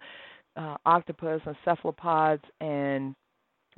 uh, 0.55 0.77
octopus 0.85 1.41
and 1.45 1.55
cephalopods 1.65 2.43
and 2.59 3.15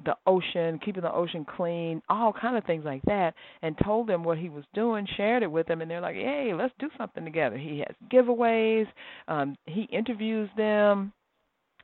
the 0.06 0.16
ocean, 0.26 0.80
keeping 0.84 1.04
the 1.04 1.14
ocean 1.14 1.46
clean, 1.46 2.02
all 2.10 2.34
kind 2.34 2.58
of 2.58 2.64
things 2.66 2.84
like 2.84 3.02
that, 3.04 3.34
and 3.62 3.78
told 3.84 4.08
them 4.08 4.24
what 4.24 4.38
he 4.38 4.50
was 4.50 4.64
doing, 4.74 5.08
shared 5.16 5.44
it 5.44 5.52
with 5.52 5.68
them, 5.68 5.82
and 5.82 5.90
they're 5.90 6.02
like, 6.02 6.16
"Hey, 6.16 6.54
let's 6.54 6.74
do 6.80 6.90
something 6.98 7.24
together." 7.24 7.58
He 7.58 7.80
has 7.80 7.96
giveaways, 8.12 8.88
um, 9.28 9.56
he 9.66 9.84
interviews 9.84 10.50
them, 10.58 11.14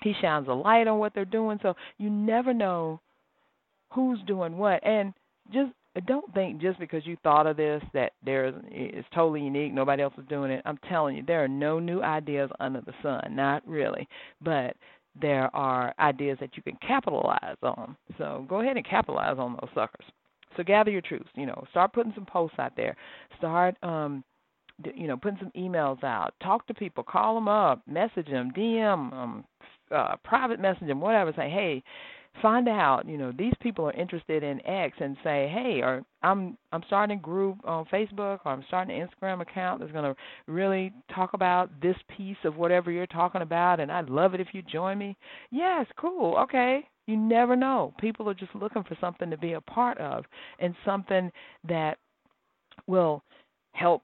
he 0.02 0.14
shines 0.22 0.48
a 0.48 0.54
light 0.54 0.88
on 0.88 1.00
what 1.00 1.14
they're 1.14 1.26
doing, 1.26 1.60
so 1.62 1.76
you 1.98 2.10
never 2.10 2.54
know 2.54 3.00
who's 3.92 4.20
doing 4.24 4.58
what, 4.58 4.84
and 4.86 5.14
just 5.52 5.72
don't 6.06 6.34
think 6.34 6.62
just 6.62 6.80
because 6.80 7.06
you 7.06 7.18
thought 7.24 7.48
of 7.48 7.58
this 7.58 7.82
that 7.94 8.14
there's 8.24 8.54
it's 8.70 9.08
totally 9.14 9.42
unique 9.42 9.74
nobody 9.74 10.02
else 10.02 10.14
is 10.18 10.24
doing 10.30 10.52
it 10.52 10.62
i'm 10.66 10.80
telling 10.88 11.16
you 11.16 11.24
there 11.26 11.44
are 11.44 11.48
no 11.48 11.80
new 11.80 12.02
ideas 12.02 12.50
under 12.60 12.82
the 12.82 12.94
sun 13.02 13.36
not 13.36 13.68
really 13.68 14.08
but 14.42 14.76
there 15.22 15.54
are 15.56 15.94
ideas 16.00 16.38
that 16.40 16.56
you 16.56 16.64
can 16.64 16.78
capitalize 16.86 17.58
on. 17.64 17.96
So 18.18 18.46
go 18.48 18.62
ahead 18.62 18.78
and 18.78 18.86
capitalize 18.86 19.38
on 19.38 19.54
those 19.54 19.70
suckers. 19.74 20.06
So 20.58 20.64
gather 20.64 20.92
your 20.92 21.02
troops. 21.02 21.30
You 21.36 21.46
know, 21.46 21.64
start 21.72 21.94
putting 21.94 22.14
some 22.16 22.26
posts 22.26 22.58
out 22.60 22.74
there. 22.76 22.96
Start, 23.38 23.76
um, 23.84 24.24
you 24.96 25.08
know, 25.08 25.18
putting 25.18 25.40
some 25.40 25.52
emails 25.56 26.04
out. 26.04 26.34
Talk 26.42 26.66
to 26.68 26.74
people. 26.74 27.04
Call 27.04 27.36
them 27.36 27.48
up. 27.48 27.82
Message 27.88 28.28
them. 28.28 28.52
DM 28.56 29.12
them. 29.12 29.44
Uh, 29.92 30.16
private 30.24 30.60
message 30.60 30.88
them. 30.88 31.02
Whatever. 31.02 31.34
Say, 31.36 31.50
hey, 31.50 31.84
find 32.42 32.68
out, 32.68 33.08
you 33.08 33.18
know, 33.18 33.32
these 33.38 33.54
people 33.62 33.86
are 33.88 33.94
interested 33.94 34.44
in 34.44 34.66
X 34.66 34.98
and 35.00 35.18
say, 35.24 35.48
"Hey, 35.48 35.82
or 35.82 36.04
I'm 36.22 36.58
I'm 36.72 36.84
starting 36.88 37.18
a 37.18 37.22
group 37.22 37.58
on 37.66 37.86
Facebook 37.86 38.40
or 38.46 38.52
I'm 38.52 38.64
starting 38.68 39.00
an 39.00 39.08
Instagram 39.08 39.42
account 39.42 39.80
that's 39.80 39.92
going 39.92 40.14
to 40.14 40.16
really 40.52 40.94
talk 41.14 41.34
about 41.34 41.70
this 41.82 41.96
piece 42.16 42.38
of 42.44 42.58
whatever 42.58 42.92
you're 42.92 43.08
talking 43.08 43.42
about 43.42 43.80
and 43.80 43.92
I'd 43.92 44.10
love 44.10 44.34
it 44.34 44.42
if 44.42 44.48
you 44.54 44.62
join 44.62 44.98
me." 44.98 45.18
Yes, 45.52 45.86
cool. 45.98 46.36
Okay. 46.38 46.88
You 47.08 47.18
never 47.18 47.56
know. 47.56 47.94
People 48.00 48.30
are 48.30 48.36
just 48.36 48.54
looking 48.54 48.84
for 48.84 48.96
something 49.02 49.32
to 49.32 49.38
be 49.38 49.54
a 49.54 49.62
part 49.62 49.98
of 49.98 50.26
and 50.60 50.76
something 50.86 51.32
that 51.68 51.98
will 52.88 53.24
help 53.74 54.04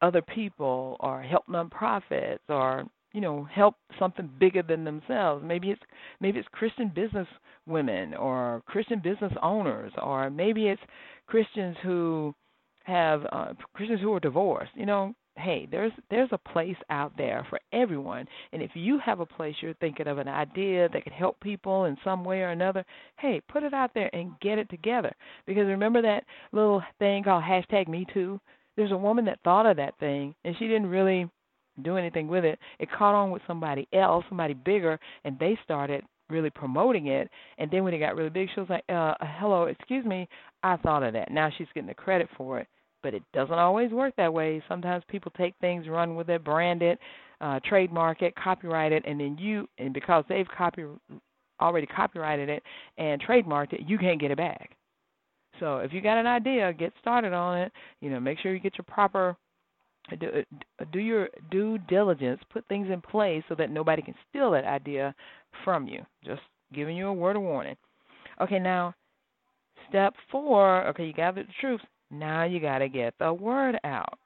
other 0.00 0.22
people 0.22 0.96
or 1.00 1.22
help 1.22 1.46
nonprofits 1.46 2.38
or 2.48 2.86
you 3.18 3.22
know 3.22 3.42
help 3.52 3.74
something 3.98 4.30
bigger 4.38 4.62
than 4.62 4.84
themselves. 4.84 5.42
Maybe 5.44 5.70
it's 5.70 5.82
maybe 6.20 6.38
it's 6.38 6.46
christian 6.52 6.92
business 6.94 7.26
women 7.66 8.14
or 8.14 8.62
christian 8.66 9.00
business 9.00 9.32
owners 9.42 9.90
or 10.00 10.30
maybe 10.30 10.68
it's 10.68 10.80
christians 11.26 11.76
who 11.82 12.32
have 12.84 13.22
uh, 13.32 13.54
christians 13.74 14.00
who 14.00 14.12
are 14.14 14.20
divorced. 14.20 14.70
You 14.76 14.86
know 14.86 15.14
hey 15.36 15.66
there's 15.68 15.90
there's 16.10 16.28
a 16.30 16.50
place 16.52 16.76
out 16.90 17.12
there 17.16 17.44
for 17.50 17.58
everyone. 17.72 18.24
And 18.52 18.62
if 18.62 18.70
you 18.74 19.00
have 19.04 19.18
a 19.18 19.26
place 19.26 19.56
you're 19.62 19.74
thinking 19.74 20.06
of 20.06 20.18
an 20.18 20.28
idea 20.28 20.88
that 20.88 21.02
could 21.02 21.12
help 21.12 21.40
people 21.40 21.86
in 21.86 21.96
some 22.04 22.22
way 22.24 22.42
or 22.42 22.50
another 22.50 22.84
hey 23.18 23.42
put 23.48 23.64
it 23.64 23.74
out 23.74 23.90
there 23.94 24.14
and 24.14 24.38
get 24.40 24.58
it 24.58 24.70
together. 24.70 25.12
Because 25.44 25.66
remember 25.66 26.02
that 26.02 26.22
little 26.52 26.84
thing 27.00 27.24
called 27.24 27.42
hashtag 27.42 27.88
me 27.88 28.06
too? 28.14 28.38
There's 28.76 28.92
a 28.92 28.96
woman 28.96 29.24
that 29.24 29.40
thought 29.42 29.66
of 29.66 29.76
that 29.78 29.98
thing 29.98 30.36
and 30.44 30.54
she 30.56 30.68
didn't 30.68 30.86
really 30.86 31.28
do 31.82 31.96
anything 31.96 32.28
with 32.28 32.44
it. 32.44 32.58
It 32.78 32.90
caught 32.90 33.14
on 33.14 33.30
with 33.30 33.42
somebody 33.46 33.88
else, 33.92 34.24
somebody 34.28 34.54
bigger, 34.54 34.98
and 35.24 35.38
they 35.38 35.58
started 35.64 36.04
really 36.30 36.50
promoting 36.50 37.06
it. 37.06 37.30
And 37.58 37.70
then 37.70 37.84
when 37.84 37.94
it 37.94 37.98
got 37.98 38.16
really 38.16 38.30
big, 38.30 38.48
she 38.54 38.60
was 38.60 38.68
like, 38.68 38.84
uh, 38.88 39.14
"Hello, 39.20 39.64
excuse 39.64 40.04
me, 40.04 40.28
I 40.62 40.76
thought 40.76 41.02
of 41.02 41.12
that." 41.14 41.30
Now 41.30 41.50
she's 41.56 41.68
getting 41.74 41.88
the 41.88 41.94
credit 41.94 42.28
for 42.36 42.58
it, 42.58 42.68
but 43.02 43.14
it 43.14 43.22
doesn't 43.32 43.58
always 43.58 43.90
work 43.92 44.14
that 44.16 44.32
way. 44.32 44.62
Sometimes 44.68 45.04
people 45.08 45.32
take 45.36 45.54
things, 45.60 45.88
run 45.88 46.16
with 46.16 46.28
it, 46.28 46.44
brand 46.44 46.82
it, 46.82 46.98
uh, 47.40 47.60
trademark 47.64 48.22
it, 48.22 48.34
copyright 48.36 48.92
it, 48.92 49.04
and 49.06 49.18
then 49.20 49.36
you, 49.38 49.68
and 49.78 49.94
because 49.94 50.24
they've 50.28 50.48
copy 50.48 50.84
already 51.60 51.86
copyrighted 51.86 52.48
it 52.48 52.62
and 52.98 53.20
trademarked 53.20 53.72
it, 53.72 53.80
you 53.86 53.98
can't 53.98 54.20
get 54.20 54.30
it 54.30 54.36
back. 54.36 54.76
So 55.60 55.78
if 55.78 55.92
you 55.92 56.00
got 56.00 56.18
an 56.18 56.26
idea, 56.26 56.72
get 56.72 56.92
started 57.00 57.32
on 57.32 57.58
it. 57.58 57.72
You 58.00 58.10
know, 58.10 58.20
make 58.20 58.38
sure 58.38 58.54
you 58.54 58.60
get 58.60 58.78
your 58.78 58.84
proper 58.84 59.36
do, 60.16 60.28
uh, 60.80 60.84
do 60.92 60.98
your 60.98 61.28
due 61.50 61.78
diligence, 61.88 62.40
put 62.50 62.66
things 62.68 62.88
in 62.90 63.00
place 63.00 63.42
so 63.48 63.54
that 63.56 63.70
nobody 63.70 64.02
can 64.02 64.14
steal 64.28 64.50
that 64.52 64.64
idea 64.64 65.14
from 65.64 65.86
you. 65.86 66.04
Just 66.24 66.42
giving 66.72 66.96
you 66.96 67.08
a 67.08 67.12
word 67.12 67.36
of 67.36 67.42
warning. 67.42 67.76
Okay, 68.40 68.58
now 68.58 68.94
step 69.88 70.14
four. 70.30 70.86
Okay, 70.88 71.06
you 71.06 71.12
gathered 71.12 71.46
the 71.46 71.52
troops. 71.60 71.84
Now 72.10 72.44
you 72.44 72.60
got 72.60 72.78
to 72.78 72.88
get 72.88 73.14
the 73.18 73.32
word 73.32 73.78
out. 73.84 74.18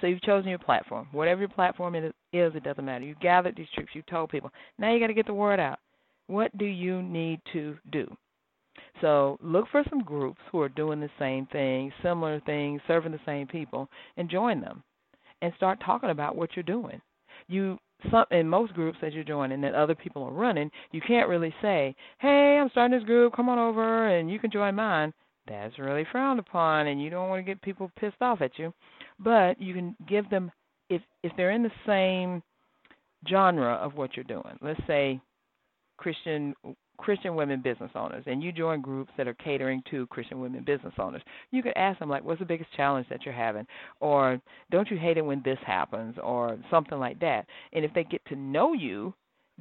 So 0.00 0.06
you've 0.06 0.22
chosen 0.22 0.50
your 0.50 0.58
platform. 0.58 1.08
Whatever 1.12 1.40
your 1.40 1.48
platform 1.48 1.94
is, 1.94 2.12
it 2.32 2.64
doesn't 2.64 2.84
matter. 2.84 3.04
You 3.04 3.14
gathered 3.20 3.56
these 3.56 3.66
troops. 3.74 3.92
You 3.94 4.02
told 4.02 4.30
people. 4.30 4.50
Now 4.78 4.92
you 4.92 5.00
got 5.00 5.06
to 5.06 5.14
get 5.14 5.26
the 5.26 5.34
word 5.34 5.58
out. 5.58 5.78
What 6.26 6.56
do 6.58 6.66
you 6.66 7.02
need 7.02 7.40
to 7.52 7.76
do? 7.92 8.14
So 9.00 9.38
look 9.42 9.66
for 9.70 9.82
some 9.90 10.02
groups 10.02 10.40
who 10.50 10.60
are 10.60 10.68
doing 10.68 11.00
the 11.00 11.10
same 11.18 11.46
thing, 11.46 11.92
similar 12.02 12.40
things, 12.40 12.80
serving 12.86 13.12
the 13.12 13.20
same 13.26 13.46
people, 13.46 13.88
and 14.16 14.30
join 14.30 14.60
them, 14.60 14.82
and 15.42 15.52
start 15.56 15.80
talking 15.84 16.10
about 16.10 16.36
what 16.36 16.50
you're 16.56 16.62
doing. 16.62 17.00
You 17.48 17.78
some 18.10 18.24
in 18.30 18.48
most 18.48 18.74
groups 18.74 18.98
that 19.00 19.12
you're 19.12 19.24
joining 19.24 19.60
that 19.62 19.74
other 19.74 19.94
people 19.94 20.22
are 20.24 20.32
running, 20.32 20.70
you 20.92 21.00
can't 21.00 21.28
really 21.28 21.54
say, 21.62 21.94
"Hey, 22.18 22.58
I'm 22.58 22.68
starting 22.70 22.96
this 22.96 23.06
group. 23.06 23.34
Come 23.34 23.48
on 23.48 23.58
over 23.58 24.08
and 24.08 24.30
you 24.30 24.38
can 24.38 24.50
join 24.50 24.74
mine." 24.74 25.12
That's 25.46 25.78
really 25.78 26.04
frowned 26.04 26.40
upon, 26.40 26.88
and 26.88 27.00
you 27.00 27.08
don't 27.08 27.28
want 27.28 27.38
to 27.40 27.50
get 27.50 27.62
people 27.62 27.90
pissed 27.96 28.20
off 28.20 28.40
at 28.40 28.58
you. 28.58 28.72
But 29.18 29.60
you 29.60 29.74
can 29.74 29.96
give 30.06 30.28
them 30.28 30.50
if 30.88 31.02
if 31.22 31.32
they're 31.36 31.52
in 31.52 31.62
the 31.62 31.72
same 31.86 32.42
genre 33.28 33.74
of 33.74 33.96
what 33.96 34.16
you're 34.16 34.24
doing. 34.24 34.58
Let's 34.60 34.84
say 34.86 35.20
Christian 35.96 36.54
Christian 36.96 37.34
women 37.36 37.60
business 37.60 37.90
owners 37.94 38.24
and 38.26 38.42
you 38.42 38.52
join 38.52 38.80
groups 38.80 39.12
that 39.16 39.28
are 39.28 39.34
catering 39.34 39.82
to 39.90 40.06
Christian 40.08 40.40
women 40.40 40.64
business 40.64 40.94
owners, 40.98 41.22
you 41.50 41.62
could 41.62 41.76
ask 41.76 41.98
them 41.98 42.08
like, 42.08 42.24
"What's 42.24 42.40
the 42.40 42.46
biggest 42.46 42.72
challenge 42.72 43.08
that 43.08 43.24
you're 43.24 43.34
having?" 43.34 43.66
or 44.00 44.40
"Don't 44.70 44.90
you 44.90 44.96
hate 44.96 45.18
it 45.18 45.24
when 45.24 45.42
this 45.42 45.58
happens?" 45.60 46.18
or 46.18 46.58
something 46.70 46.98
like 46.98 47.18
that. 47.20 47.46
And 47.72 47.84
if 47.84 47.92
they 47.94 48.04
get 48.04 48.24
to 48.26 48.36
know 48.36 48.72
you, 48.72 49.14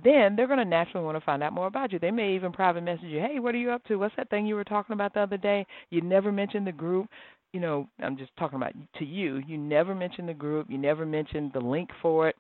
then 0.03 0.35
they're 0.35 0.47
going 0.47 0.59
to 0.59 0.65
naturally 0.65 1.05
want 1.05 1.15
to 1.17 1.23
find 1.23 1.41
out 1.41 1.53
more 1.53 1.67
about 1.67 1.93
you. 1.93 1.99
They 1.99 2.11
may 2.11 2.33
even 2.35 2.51
private 2.51 2.83
message 2.83 3.05
you, 3.05 3.19
"Hey, 3.19 3.39
what 3.39 3.55
are 3.55 3.59
you 3.59 3.71
up 3.71 3.83
to? 3.85 3.95
What's 3.95 4.15
that 4.15 4.29
thing 4.29 4.45
you 4.45 4.55
were 4.55 4.63
talking 4.63 4.93
about 4.93 5.13
the 5.13 5.21
other 5.21 5.37
day? 5.37 5.65
You 5.89 6.01
never 6.01 6.31
mentioned 6.31 6.67
the 6.67 6.71
group." 6.71 7.09
You 7.53 7.61
know, 7.61 7.87
I'm 8.01 8.17
just 8.17 8.35
talking 8.35 8.57
about 8.57 8.73
to 8.95 9.05
you. 9.05 9.37
You 9.47 9.57
never 9.57 9.95
mentioned 9.95 10.27
the 10.27 10.33
group. 10.33 10.69
You 10.69 10.77
never 10.77 11.05
mentioned 11.05 11.53
the 11.53 11.61
link 11.61 11.89
for 12.01 12.27
it 12.27 12.35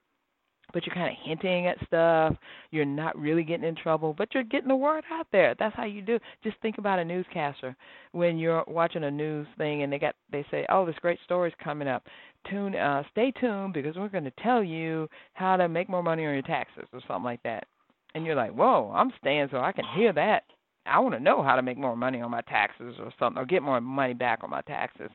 but 0.73 0.85
you're 0.85 0.95
kind 0.95 1.09
of 1.09 1.17
hinting 1.23 1.67
at 1.67 1.77
stuff. 1.87 2.35
You're 2.71 2.85
not 2.85 3.17
really 3.17 3.43
getting 3.43 3.67
in 3.67 3.75
trouble, 3.75 4.13
but 4.17 4.33
you're 4.33 4.43
getting 4.43 4.67
the 4.67 4.75
word 4.75 5.03
out 5.11 5.27
there. 5.31 5.55
That's 5.57 5.75
how 5.75 5.85
you 5.85 6.01
do. 6.01 6.19
Just 6.43 6.57
think 6.61 6.77
about 6.77 6.99
a 6.99 7.05
newscaster 7.05 7.75
when 8.11 8.37
you're 8.37 8.63
watching 8.67 9.03
a 9.03 9.11
news 9.11 9.47
thing 9.57 9.83
and 9.83 9.91
they 9.91 9.99
got 9.99 10.15
they 10.31 10.45
say, 10.51 10.65
"Oh, 10.69 10.85
this 10.85 10.95
great 11.01 11.19
story's 11.23 11.53
coming 11.63 11.87
up. 11.87 12.03
Tune, 12.49 12.75
uh, 12.75 13.03
stay 13.11 13.31
tuned 13.31 13.73
because 13.73 13.95
we're 13.95 14.09
going 14.09 14.23
to 14.23 14.33
tell 14.43 14.63
you 14.63 15.07
how 15.33 15.57
to 15.57 15.67
make 15.67 15.89
more 15.89 16.03
money 16.03 16.25
on 16.25 16.33
your 16.33 16.43
taxes 16.43 16.85
or 16.93 17.01
something 17.07 17.23
like 17.23 17.43
that." 17.43 17.67
And 18.13 18.25
you're 18.25 18.35
like, 18.35 18.51
"Whoa, 18.51 18.91
I'm 18.95 19.11
staying 19.19 19.49
so 19.51 19.59
I 19.59 19.71
can 19.71 19.85
hear 19.95 20.13
that." 20.13 20.43
I 20.87 20.99
want 20.99 21.15
to 21.15 21.19
know 21.19 21.41
how 21.41 21.55
to 21.55 21.63
make 21.63 21.77
more 21.77 21.95
money 21.95 22.21
on 22.21 22.29
my 22.29 22.41
taxes 22.41 22.95
or 22.99 23.11
something, 23.17 23.41
or 23.41 23.45
get 23.45 23.63
more 23.63 23.81
money 23.81 24.13
back 24.13 24.43
on 24.43 24.51
my 24.51 24.61
taxes. 24.61 25.09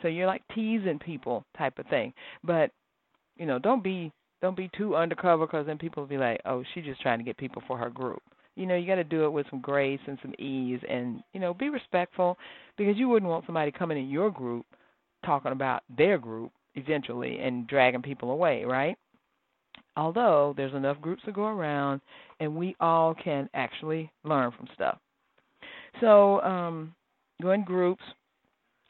So 0.00 0.08
you're 0.08 0.26
like 0.26 0.42
teasing 0.54 1.00
people 1.00 1.44
type 1.58 1.78
of 1.78 1.86
thing. 1.86 2.12
But 2.44 2.70
you 3.36 3.46
know, 3.46 3.58
don't 3.58 3.82
be 3.82 4.12
don't 4.46 4.56
be 4.56 4.70
too 4.78 4.94
undercover 4.94 5.44
because 5.44 5.66
then 5.66 5.76
people 5.76 6.04
will 6.04 6.08
be 6.08 6.16
like, 6.16 6.40
oh, 6.44 6.62
she's 6.72 6.84
just 6.84 7.00
trying 7.00 7.18
to 7.18 7.24
get 7.24 7.36
people 7.36 7.60
for 7.66 7.76
her 7.76 7.90
group. 7.90 8.22
You 8.54 8.64
know, 8.64 8.76
you 8.76 8.86
got 8.86 8.94
to 8.94 9.04
do 9.04 9.24
it 9.24 9.32
with 9.32 9.44
some 9.50 9.60
grace 9.60 9.98
and 10.06 10.18
some 10.22 10.34
ease, 10.38 10.78
and 10.88 11.20
you 11.32 11.40
know, 11.40 11.52
be 11.52 11.68
respectful 11.68 12.38
because 12.78 12.96
you 12.96 13.08
wouldn't 13.08 13.28
want 13.28 13.44
somebody 13.44 13.72
coming 13.72 13.98
in 13.98 14.08
your 14.08 14.30
group 14.30 14.64
talking 15.24 15.50
about 15.50 15.82
their 15.96 16.16
group 16.16 16.52
eventually 16.76 17.38
and 17.40 17.66
dragging 17.66 18.02
people 18.02 18.30
away, 18.30 18.64
right? 18.64 18.96
Although 19.96 20.54
there's 20.56 20.74
enough 20.74 21.00
groups 21.00 21.22
to 21.24 21.32
go 21.32 21.46
around, 21.46 22.00
and 22.38 22.54
we 22.54 22.76
all 22.78 23.14
can 23.14 23.50
actually 23.52 24.12
learn 24.22 24.52
from 24.56 24.68
stuff. 24.74 24.98
So, 26.00 26.40
um, 26.42 26.94
go 27.42 27.50
in 27.50 27.64
groups, 27.64 28.02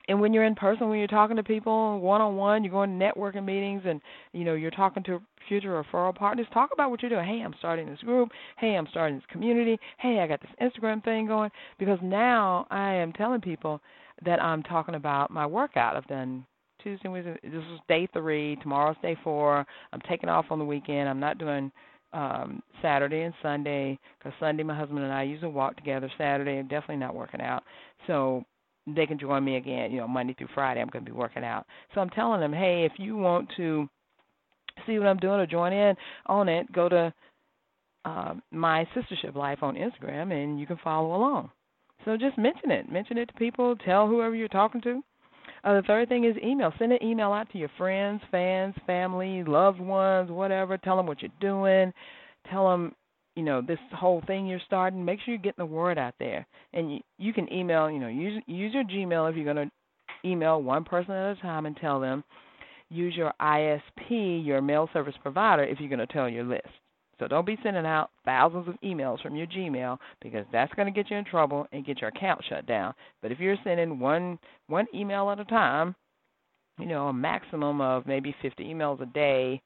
and 0.09 0.21
when 0.21 0.33
you're 0.33 0.45
in 0.45 0.55
person, 0.55 0.89
when 0.89 0.99
you're 0.99 1.09
talking 1.09 1.37
to 1.37 1.43
people 1.43 1.99
one 2.01 2.21
on 2.21 2.37
one, 2.37 2.63
you're 2.63 2.73
going 2.73 2.99
to 2.99 3.05
networking 3.05 3.45
meetings, 3.45 3.83
and 3.87 4.01
you 4.33 4.45
know 4.45 4.55
you're 4.55 4.71
talking 4.71 5.03
to 5.05 5.21
future 5.49 5.83
referral 5.83 6.15
partners. 6.15 6.47
Talk 6.53 6.71
about 6.73 6.91
what 6.91 7.03
you're 7.03 7.11
doing. 7.11 7.27
Hey, 7.27 7.43
I'm 7.43 7.55
starting 7.59 7.89
this 7.89 8.01
group. 8.01 8.31
Hey, 8.59 8.77
I'm 8.77 8.87
starting 8.91 9.17
this 9.17 9.27
community. 9.31 9.79
Hey, 9.99 10.21
I 10.21 10.27
got 10.27 10.41
this 10.41 10.51
Instagram 10.61 11.03
thing 11.05 11.27
going. 11.27 11.51
Because 11.79 11.99
now 12.03 12.67
I 12.71 12.93
am 12.95 13.13
telling 13.13 13.41
people 13.41 13.81
that 14.25 14.43
I'm 14.43 14.63
talking 14.63 14.95
about 14.95 15.31
my 15.31 15.47
workout. 15.47 15.97
I've 15.97 16.07
done 16.07 16.47
Tuesday, 16.83 17.09
Wednesday. 17.09 17.39
This 17.43 17.53
is 17.53 17.81
day 17.89 18.09
three. 18.13 18.57
Tomorrow's 18.63 18.97
day 19.03 19.17
four. 19.23 19.67
I'm 19.93 20.01
taking 20.09 20.29
off 20.29 20.47
on 20.51 20.59
the 20.59 20.65
weekend. 20.65 21.09
I'm 21.09 21.21
not 21.21 21.39
doing 21.39 21.71
um 22.13 22.63
Saturday 22.83 23.23
and 23.23 23.35
Sunday 23.43 23.99
because 24.19 24.33
Sunday 24.39 24.63
my 24.63 24.77
husband 24.77 25.01
and 25.01 25.13
I 25.13 25.25
usually 25.25 25.51
walk 25.51 25.77
together. 25.77 26.11
Saturday 26.17 26.59
I'm 26.59 26.69
definitely 26.69 26.97
not 26.97 27.15
working 27.15 27.41
out. 27.41 27.65
So 28.07 28.45
they 28.87 29.07
can 29.07 29.19
join 29.19 29.45
me 29.45 29.57
again, 29.57 29.91
you 29.91 29.99
know, 29.99 30.07
Monday 30.07 30.35
through 30.35 30.49
Friday. 30.55 30.81
I'm 30.81 30.89
going 30.89 31.05
to 31.05 31.11
be 31.11 31.17
working 31.17 31.43
out. 31.45 31.67
So 31.95 32.01
I'm 32.01 32.11
telling 32.11 32.41
them, 32.41 32.53
hey, 32.53 32.85
if 32.85 32.93
you 32.99 33.17
want 33.17 33.51
to 33.57 33.89
see 34.87 34.99
what 34.99 35.09
I'm 35.09 35.19
doing 35.19 35.41
or 35.41 35.47
join 35.47 35.73
in 35.73 35.97
on 36.27 36.49
it, 36.49 36.71
go 36.73 36.89
to 36.89 37.13
uh, 38.05 38.35
my 38.51 38.87
sistership 38.95 39.35
life 39.35 39.63
on 39.63 39.75
Instagram 39.75 40.33
and 40.33 40.61
you 40.61 40.67
can 40.67 40.79
follow 40.83 41.15
along. 41.15 41.51
So 42.05 42.17
just 42.17 42.39
mention 42.39 42.71
it. 42.71 42.91
Mention 42.91 43.19
it 43.19 43.27
to 43.27 43.35
people. 43.35 43.75
Tell 43.77 44.07
whoever 44.07 44.35
you're 44.35 44.49
talking 44.49 44.81
to. 44.83 45.03
Uh, 45.65 45.75
the 45.75 45.83
third 45.87 46.09
thing 46.09 46.25
is 46.25 46.37
email. 46.43 46.73
Send 46.79 46.93
an 46.93 47.03
email 47.03 47.33
out 47.33 47.51
to 47.51 47.59
your 47.59 47.71
friends, 47.77 48.21
fans, 48.31 48.75
family, 48.87 49.43
loved 49.43 49.81
ones, 49.81 50.31
whatever. 50.31 50.79
Tell 50.79 50.97
them 50.97 51.07
what 51.07 51.21
you're 51.23 51.31
doing. 51.41 51.93
Tell 52.51 52.71
them 52.71 52.95
you 53.37 53.43
know 53.43 53.61
this 53.61 53.79
whole 53.93 54.23
thing 54.27 54.47
you're 54.47 54.61
starting 54.67 55.05
make 55.05 55.21
sure 55.21 55.35
you're 55.35 55.43
getting 55.43 55.59
the 55.59 55.67
word 55.67 55.99
out 55.99 56.15
there 56.19 56.47
and 56.73 56.95
you, 56.95 57.01
you 57.19 57.33
can 57.33 57.53
email 57.53 57.91
you 57.91 57.99
know 57.99 58.09
use 58.09 58.43
use 58.47 58.73
your 58.75 58.85
gmail 58.85 59.31
if 59.31 59.37
you're 59.37 59.53
going 59.53 59.69
to 59.69 60.29
email 60.29 60.63
one 60.63 60.83
person 60.83 61.13
at 61.13 61.37
a 61.37 61.41
time 61.43 61.67
and 61.67 61.77
tell 61.77 62.01
them 62.01 62.25
use 62.91 63.15
your 63.17 63.33
isp 63.41 64.45
your 64.45 64.63
mail 64.63 64.89
service 64.93 65.15
provider 65.23 65.65
if 65.65 65.81
you're 65.81 65.89
going 65.89 65.99
to 65.99 66.07
tell 66.07 66.29
your 66.29 66.45
list 66.45 66.69
so 67.19 67.27
don't 67.27 67.47
be 67.47 67.59
sending 67.63 67.87
out 67.87 68.11
thousands 68.25 68.69
of 68.69 68.75
emails 68.85 69.21
from 69.23 69.35
your 69.35 69.47
gmail 69.47 69.99
because 70.23 70.45
that's 70.53 70.73
going 70.75 70.87
to 70.87 70.93
get 70.93 71.11
you 71.11 71.17
in 71.17 71.25
trouble 71.25 71.67
and 71.73 71.87
get 71.87 72.01
your 72.01 72.11
account 72.11 72.41
shut 72.49 72.67
down 72.67 72.95
but 73.23 73.33
if 73.33 73.41
you're 73.41 73.57
sending 73.65 73.99
one 73.99 74.39
one 74.69 74.87
email 74.95 75.31
at 75.31 75.41
a 75.41 75.45
time 75.45 75.95
you 76.79 76.87
know 76.87 77.09
a 77.09 77.13
maximum 77.13 77.81
of 77.81 78.07
maybe 78.07 78.35
50 78.43 78.63
emails 78.65 79.01
a 79.01 79.07
day 79.07 79.61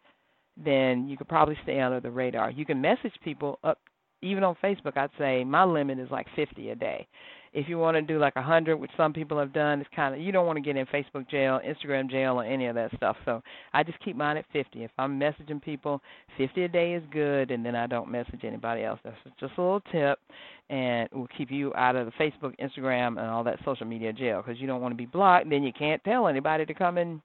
then 0.64 1.08
you 1.08 1.16
could 1.16 1.28
probably 1.28 1.56
stay 1.62 1.80
under 1.80 2.00
the 2.00 2.10
radar. 2.10 2.50
You 2.50 2.64
can 2.64 2.80
message 2.80 3.12
people 3.24 3.58
up 3.64 3.78
even 4.22 4.44
on 4.44 4.54
Facebook, 4.62 4.96
I'd 4.96 5.10
say 5.18 5.44
my 5.44 5.64
limit 5.64 5.98
is 5.98 6.10
like 6.10 6.26
50 6.36 6.70
a 6.70 6.74
day. 6.74 7.06
If 7.52 7.68
you 7.68 7.78
want 7.78 7.96
to 7.96 8.02
do 8.02 8.18
like 8.18 8.34
a 8.36 8.40
100, 8.40 8.76
which 8.76 8.92
some 8.96 9.12
people 9.12 9.38
have 9.38 9.52
done, 9.52 9.80
it's 9.80 9.90
kind 9.94 10.14
of 10.14 10.20
you 10.20 10.30
don't 10.30 10.46
want 10.46 10.56
to 10.56 10.62
get 10.62 10.76
in 10.76 10.86
Facebook 10.86 11.28
jail, 11.28 11.60
Instagram 11.66 12.08
jail, 12.08 12.40
or 12.40 12.44
any 12.44 12.66
of 12.66 12.76
that 12.76 12.94
stuff. 12.94 13.16
So 13.24 13.42
I 13.72 13.82
just 13.82 13.98
keep 14.00 14.14
mine 14.14 14.36
at 14.36 14.44
50. 14.52 14.84
If 14.84 14.90
I'm 14.98 15.18
messaging 15.18 15.60
people, 15.60 16.00
50 16.38 16.62
a 16.62 16.68
day 16.68 16.94
is 16.94 17.02
good, 17.12 17.50
and 17.50 17.66
then 17.66 17.74
I 17.74 17.88
don't 17.88 18.10
message 18.10 18.44
anybody 18.44 18.84
else. 18.84 19.00
That's 19.02 19.16
just 19.40 19.52
a 19.58 19.60
little 19.60 19.80
tip, 19.92 20.20
and 20.68 21.08
it 21.10 21.16
will 21.16 21.28
keep 21.36 21.50
you 21.50 21.74
out 21.74 21.96
of 21.96 22.06
the 22.06 22.12
Facebook, 22.12 22.54
Instagram, 22.60 23.18
and 23.18 23.28
all 23.28 23.42
that 23.44 23.58
social 23.64 23.86
media 23.86 24.12
jail 24.12 24.42
because 24.44 24.60
you 24.60 24.68
don't 24.68 24.80
want 24.80 24.92
to 24.92 24.98
be 24.98 25.06
blocked. 25.06 25.50
Then 25.50 25.64
you 25.64 25.72
can't 25.72 26.02
tell 26.04 26.28
anybody 26.28 26.64
to 26.66 26.74
come 26.74 26.98
and 26.98 27.20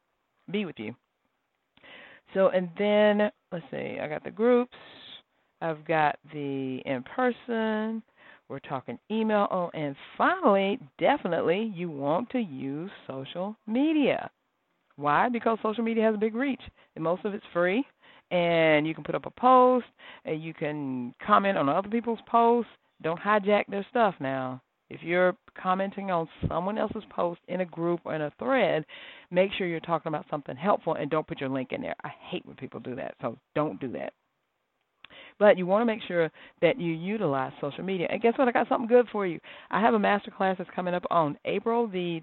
be 0.51 0.65
with 0.65 0.79
you. 0.79 0.95
So 2.33 2.49
and 2.49 2.69
then 2.79 3.29
let's 3.51 3.65
see, 3.69 3.99
I 4.01 4.07
got 4.07 4.23
the 4.23 4.31
groups. 4.31 4.75
I've 5.61 5.85
got 5.85 6.17
the 6.33 6.81
in 6.85 7.03
person. 7.03 8.03
We're 8.47 8.59
talking 8.59 8.99
email. 9.09 9.47
Oh, 9.51 9.71
and 9.73 9.95
finally, 10.17 10.79
definitely, 10.99 11.71
you 11.75 11.89
want 11.89 12.29
to 12.31 12.39
use 12.39 12.91
social 13.07 13.55
media. 13.65 14.29
Why? 14.97 15.29
Because 15.29 15.57
social 15.63 15.83
media 15.83 16.03
has 16.03 16.15
a 16.15 16.19
big 16.19 16.35
reach, 16.35 16.61
and 16.95 17.03
most 17.03 17.25
of 17.25 17.33
it's 17.33 17.45
free. 17.51 17.83
And 18.31 18.87
you 18.87 18.95
can 18.95 19.03
put 19.03 19.15
up 19.15 19.25
a 19.25 19.31
post, 19.31 19.85
and 20.25 20.43
you 20.43 20.53
can 20.53 21.13
comment 21.25 21.57
on 21.57 21.69
other 21.69 21.89
people's 21.89 22.19
posts. 22.27 22.71
Don't 23.01 23.19
hijack 23.19 23.65
their 23.67 23.85
stuff 23.89 24.15
now. 24.19 24.61
If 24.89 25.01
you're 25.01 25.35
commenting 25.61 26.11
on 26.11 26.29
someone 26.47 26.77
else's 26.77 27.03
post 27.09 27.41
in 27.47 27.61
a 27.61 27.65
group 27.65 28.01
or 28.05 28.13
in 28.15 28.21
a 28.21 28.31
thread, 28.37 28.85
make 29.31 29.51
sure 29.57 29.65
you're 29.65 29.79
talking 29.79 30.09
about 30.09 30.27
something 30.29 30.55
helpful 30.55 30.93
and 30.93 31.09
don't 31.09 31.27
put 31.27 31.41
your 31.41 31.49
link 31.49 31.71
in 31.71 31.81
there. 31.81 31.95
I 32.03 32.11
hate 32.29 32.45
when 32.45 32.55
people 32.55 32.79
do 32.79 32.95
that, 32.95 33.15
so 33.21 33.37
don't 33.55 33.79
do 33.79 33.91
that. 33.93 34.13
But 35.39 35.57
you 35.57 35.65
want 35.65 35.81
to 35.81 35.85
make 35.85 36.01
sure 36.07 36.31
that 36.61 36.79
you 36.79 36.93
utilize 36.93 37.51
social 37.59 37.83
media. 37.83 38.07
And 38.09 38.21
guess 38.21 38.33
what? 38.37 38.47
I 38.47 38.51
got 38.51 38.69
something 38.69 38.87
good 38.87 39.07
for 39.11 39.25
you. 39.25 39.39
I 39.69 39.81
have 39.81 39.93
a 39.93 39.99
master 39.99 40.31
class 40.31 40.55
that's 40.57 40.69
coming 40.75 40.93
up 40.93 41.03
on 41.09 41.37
April 41.45 41.87
the 41.87 42.21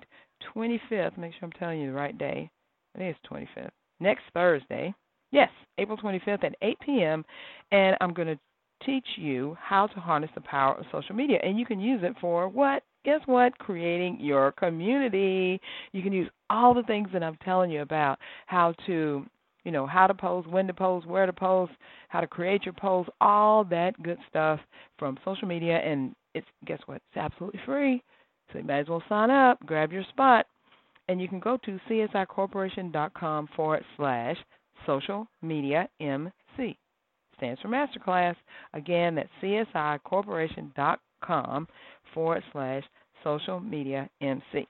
25th. 0.55 1.18
Make 1.18 1.33
sure 1.33 1.42
I'm 1.42 1.53
telling 1.53 1.81
you 1.81 1.88
the 1.88 1.96
right 1.96 2.16
day. 2.16 2.51
I 2.94 2.98
think 2.98 3.16
it's 3.16 3.33
25th. 3.33 3.70
Next 4.01 4.22
Thursday. 4.35 4.94
Yes, 5.31 5.51
April 5.79 5.96
25th 5.96 6.44
at 6.44 6.55
8 6.62 6.79
p.m. 6.85 7.25
And 7.70 7.96
I'm 8.01 8.12
going 8.12 8.29
to 8.29 8.38
teach 8.85 9.07
you 9.16 9.57
how 9.61 9.87
to 9.87 10.01
harness 10.01 10.31
the 10.35 10.40
power 10.40 10.75
of 10.75 10.85
social 10.90 11.14
media. 11.14 11.38
And 11.42 11.59
you 11.59 11.66
can 11.66 11.81
use 11.81 12.01
it 12.03 12.14
for 12.20 12.48
what? 12.48 12.83
Guess 13.05 13.20
what? 13.27 13.57
Creating 13.59 14.18
your 14.20 14.53
community. 14.53 15.61
You 15.92 16.03
can 16.03 16.12
use 16.12 16.29
all 16.51 16.75
the 16.75 16.83
things 16.85 17.09
that 17.12 17.22
I'm 17.22 17.37
telling 17.44 17.70
you 17.70 17.83
about 17.83 18.18
how 18.46 18.75
to 18.87 19.25
you 19.64 19.72
know, 19.72 19.87
how 19.87 20.07
to 20.07 20.14
post, 20.14 20.48
when 20.48 20.66
to 20.66 20.75
post, 20.75 21.07
where 21.07 21.27
to 21.27 21.33
post, 21.33 21.72
how 22.09 22.20
to 22.20 22.27
create 22.27 22.64
your 22.64 22.75
post, 22.75 23.09
all 23.20 23.64
that 23.64 24.01
good 24.03 24.18
stuff 24.29 24.61
from 24.98 25.18
social 25.25 25.48
media. 25.48 25.79
And 25.79 26.14
it's 26.35 26.46
guess 26.66 26.81
what? 26.87 26.96
It's 26.96 27.16
absolutely 27.16 27.61
free. 27.64 28.03
So 28.53 28.59
you 28.59 28.64
might 28.64 28.81
as 28.81 28.88
well 28.88 29.03
sign 29.09 29.31
up, 29.31 29.64
grab 29.64 29.92
your 29.92 30.03
spot, 30.11 30.46
and 31.09 31.20
you 31.20 31.29
can 31.29 31.40
go 31.40 31.57
to 31.64 31.79
csicorporation.com 31.88 33.48
forward 33.57 33.85
slash 33.96 34.37
social 34.87 35.27
media 35.40 35.88
MC. 36.01 36.77
Stands 37.37 37.61
for 37.61 37.68
Masterclass. 37.68 38.35
Again, 38.75 39.14
that's 39.14 39.29
csicorporation.com 39.42 41.68
forward 42.14 42.42
slash 42.53 42.83
social 43.25 43.61
media 43.61 44.09
MC. 44.20 44.66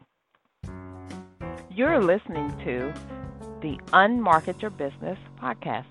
You're 1.71 2.03
listening 2.03 2.51
to 2.65 2.93
the 3.63 3.79
Unmarket 3.93 4.61
Your 4.61 4.73
Business 4.73 5.17
podcast. 5.41 5.85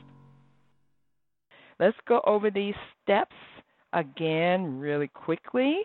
Let's 1.79 1.95
go 2.05 2.19
over 2.27 2.51
these 2.51 2.75
steps 3.01 3.35
again 3.93 4.77
really 4.77 5.07
quickly 5.07 5.79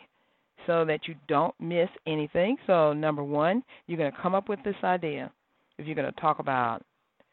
so 0.67 0.85
that 0.85 1.07
you 1.07 1.15
don't 1.29 1.55
miss 1.61 1.89
anything. 2.05 2.57
So, 2.67 2.93
number 2.93 3.23
one, 3.23 3.63
you're 3.87 3.99
going 3.99 4.11
to 4.11 4.19
come 4.21 4.35
up 4.35 4.49
with 4.49 4.59
this 4.65 4.75
idea. 4.83 5.31
If 5.79 5.87
you're 5.87 5.95
going 5.95 6.13
to 6.13 6.21
talk 6.21 6.41
about 6.41 6.83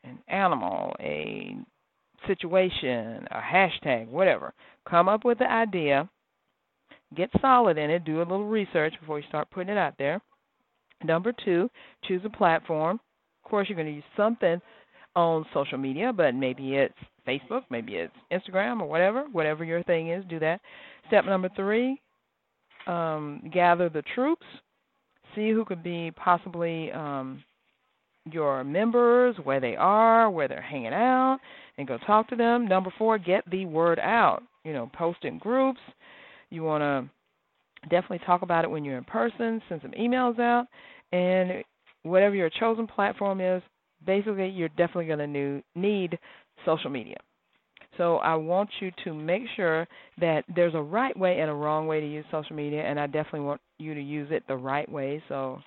an 0.03 0.19
animal, 0.27 0.93
a 0.99 1.55
situation, 2.27 3.27
a 3.31 3.41
hashtag, 3.41 4.07
whatever, 4.07 4.53
come 4.87 5.09
up 5.09 5.25
with 5.25 5.39
the 5.39 5.51
idea, 5.51 6.07
get 7.17 7.31
solid 7.41 7.79
in 7.79 7.89
it, 7.89 8.05
do 8.05 8.17
a 8.17 8.19
little 8.19 8.45
research 8.45 8.93
before 8.99 9.19
you 9.19 9.25
start 9.29 9.49
putting 9.49 9.69
it 9.69 9.79
out 9.79 9.95
there. 9.97 10.21
Number 11.03 11.33
two, 11.43 11.71
choose 12.07 12.21
a 12.23 12.29
platform 12.29 12.99
course, 13.43 13.69
you're 13.69 13.75
going 13.75 13.87
to 13.87 13.93
use 13.93 14.03
something 14.15 14.61
on 15.15 15.45
social 15.53 15.77
media, 15.77 16.11
but 16.11 16.33
maybe 16.33 16.75
it's 16.75 16.93
Facebook, 17.27 17.61
maybe 17.69 17.95
it's 17.95 18.13
Instagram 18.31 18.81
or 18.81 18.87
whatever, 18.87 19.25
whatever 19.31 19.63
your 19.63 19.83
thing 19.83 20.09
is, 20.09 20.23
do 20.29 20.39
that. 20.39 20.59
Step 21.07 21.25
number 21.25 21.49
three, 21.55 22.01
um, 22.87 23.41
gather 23.53 23.89
the 23.89 24.03
troops, 24.15 24.45
see 25.35 25.51
who 25.51 25.65
could 25.65 25.83
be 25.83 26.11
possibly 26.11 26.91
um, 26.91 27.43
your 28.31 28.63
members, 28.63 29.35
where 29.43 29.59
they 29.59 29.75
are, 29.75 30.29
where 30.29 30.47
they're 30.47 30.61
hanging 30.61 30.93
out, 30.93 31.39
and 31.77 31.87
go 31.87 31.97
talk 32.05 32.27
to 32.29 32.35
them. 32.35 32.67
Number 32.67 32.93
four, 32.97 33.17
get 33.17 33.49
the 33.49 33.65
word 33.65 33.99
out. 33.99 34.43
You 34.63 34.73
know, 34.73 34.89
post 34.93 35.19
in 35.23 35.39
groups. 35.39 35.79
You 36.49 36.63
want 36.63 36.81
to 36.81 37.89
definitely 37.89 38.25
talk 38.25 38.43
about 38.43 38.63
it 38.63 38.71
when 38.71 38.85
you're 38.85 38.97
in 38.97 39.03
person, 39.03 39.61
send 39.67 39.81
some 39.81 39.91
emails 39.91 40.39
out, 40.39 40.67
and 41.11 41.63
whatever 42.03 42.35
your 42.35 42.49
chosen 42.49 42.87
platform 42.87 43.41
is, 43.41 43.61
basically 44.05 44.49
you're 44.49 44.69
definitely 44.69 45.05
going 45.07 45.33
to 45.33 45.63
need 45.79 46.17
social 46.65 46.89
media. 46.89 47.17
So 47.97 48.17
I 48.17 48.35
want 48.35 48.69
you 48.79 48.91
to 49.03 49.13
make 49.13 49.43
sure 49.55 49.87
that 50.19 50.43
there's 50.53 50.73
a 50.73 50.81
right 50.81 51.17
way 51.17 51.39
and 51.39 51.49
a 51.49 51.53
wrong 51.53 51.85
way 51.87 51.99
to 51.99 52.07
use 52.07 52.25
social 52.31 52.55
media, 52.55 52.81
and 52.81 52.99
I 52.99 53.05
definitely 53.05 53.41
want 53.41 53.61
you 53.77 53.93
to 53.93 54.01
use 54.01 54.29
it 54.31 54.43
the 54.47 54.55
right 54.55 54.89
way. 54.89 55.21
So 55.29 55.59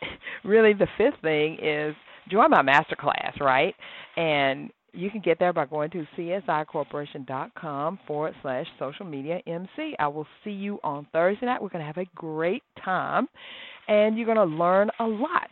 really, 0.44 0.72
the 0.72 0.88
fifth 0.98 1.20
thing 1.22 1.58
is 1.62 1.94
join 2.30 2.50
my 2.50 2.62
masterclass, 2.62 3.38
right? 3.40 3.74
And 4.16 4.70
you 4.92 5.10
can 5.10 5.20
get 5.20 5.38
there 5.38 5.52
by 5.52 5.66
going 5.66 5.90
to 5.90 6.04
csicorporation.com 6.18 7.98
forward 8.06 8.34
slash 8.42 8.66
social 8.78 9.06
media 9.06 9.38
MC. 9.46 9.94
I 9.98 10.08
will 10.08 10.26
see 10.44 10.50
you 10.50 10.78
on 10.84 11.06
Thursday 11.12 11.46
night. 11.46 11.62
We're 11.62 11.70
going 11.70 11.80
to 11.80 11.86
have 11.86 11.96
a 11.96 12.10
great 12.14 12.62
time 12.84 13.26
and 13.88 14.16
you're 14.16 14.26
going 14.26 14.36
to 14.36 14.56
learn 14.56 14.90
a 14.98 15.04
lot. 15.04 15.50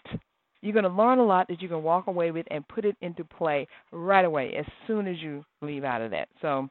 You're 0.63 0.75
going 0.75 0.85
to 0.85 0.91
learn 0.91 1.19
a 1.19 1.25
lot 1.25 1.49
that 1.49 1.63
you 1.63 1.69
can 1.69 1.83
walk 1.83 2.07
away 2.07 2.31
with 2.31 2.47
and 2.51 2.67
put 2.69 2.85
it 2.85 2.97
into 3.01 3.25
play 3.25 3.67
right 3.93 4.25
away 4.25 4.55
as 4.59 4.67
soon 4.87 5.07
as 5.07 5.17
you 5.21 5.45
leave 5.63 5.85
out 5.85 6.03
of 6.03 6.11
that. 6.11 6.29
So, 6.43 6.69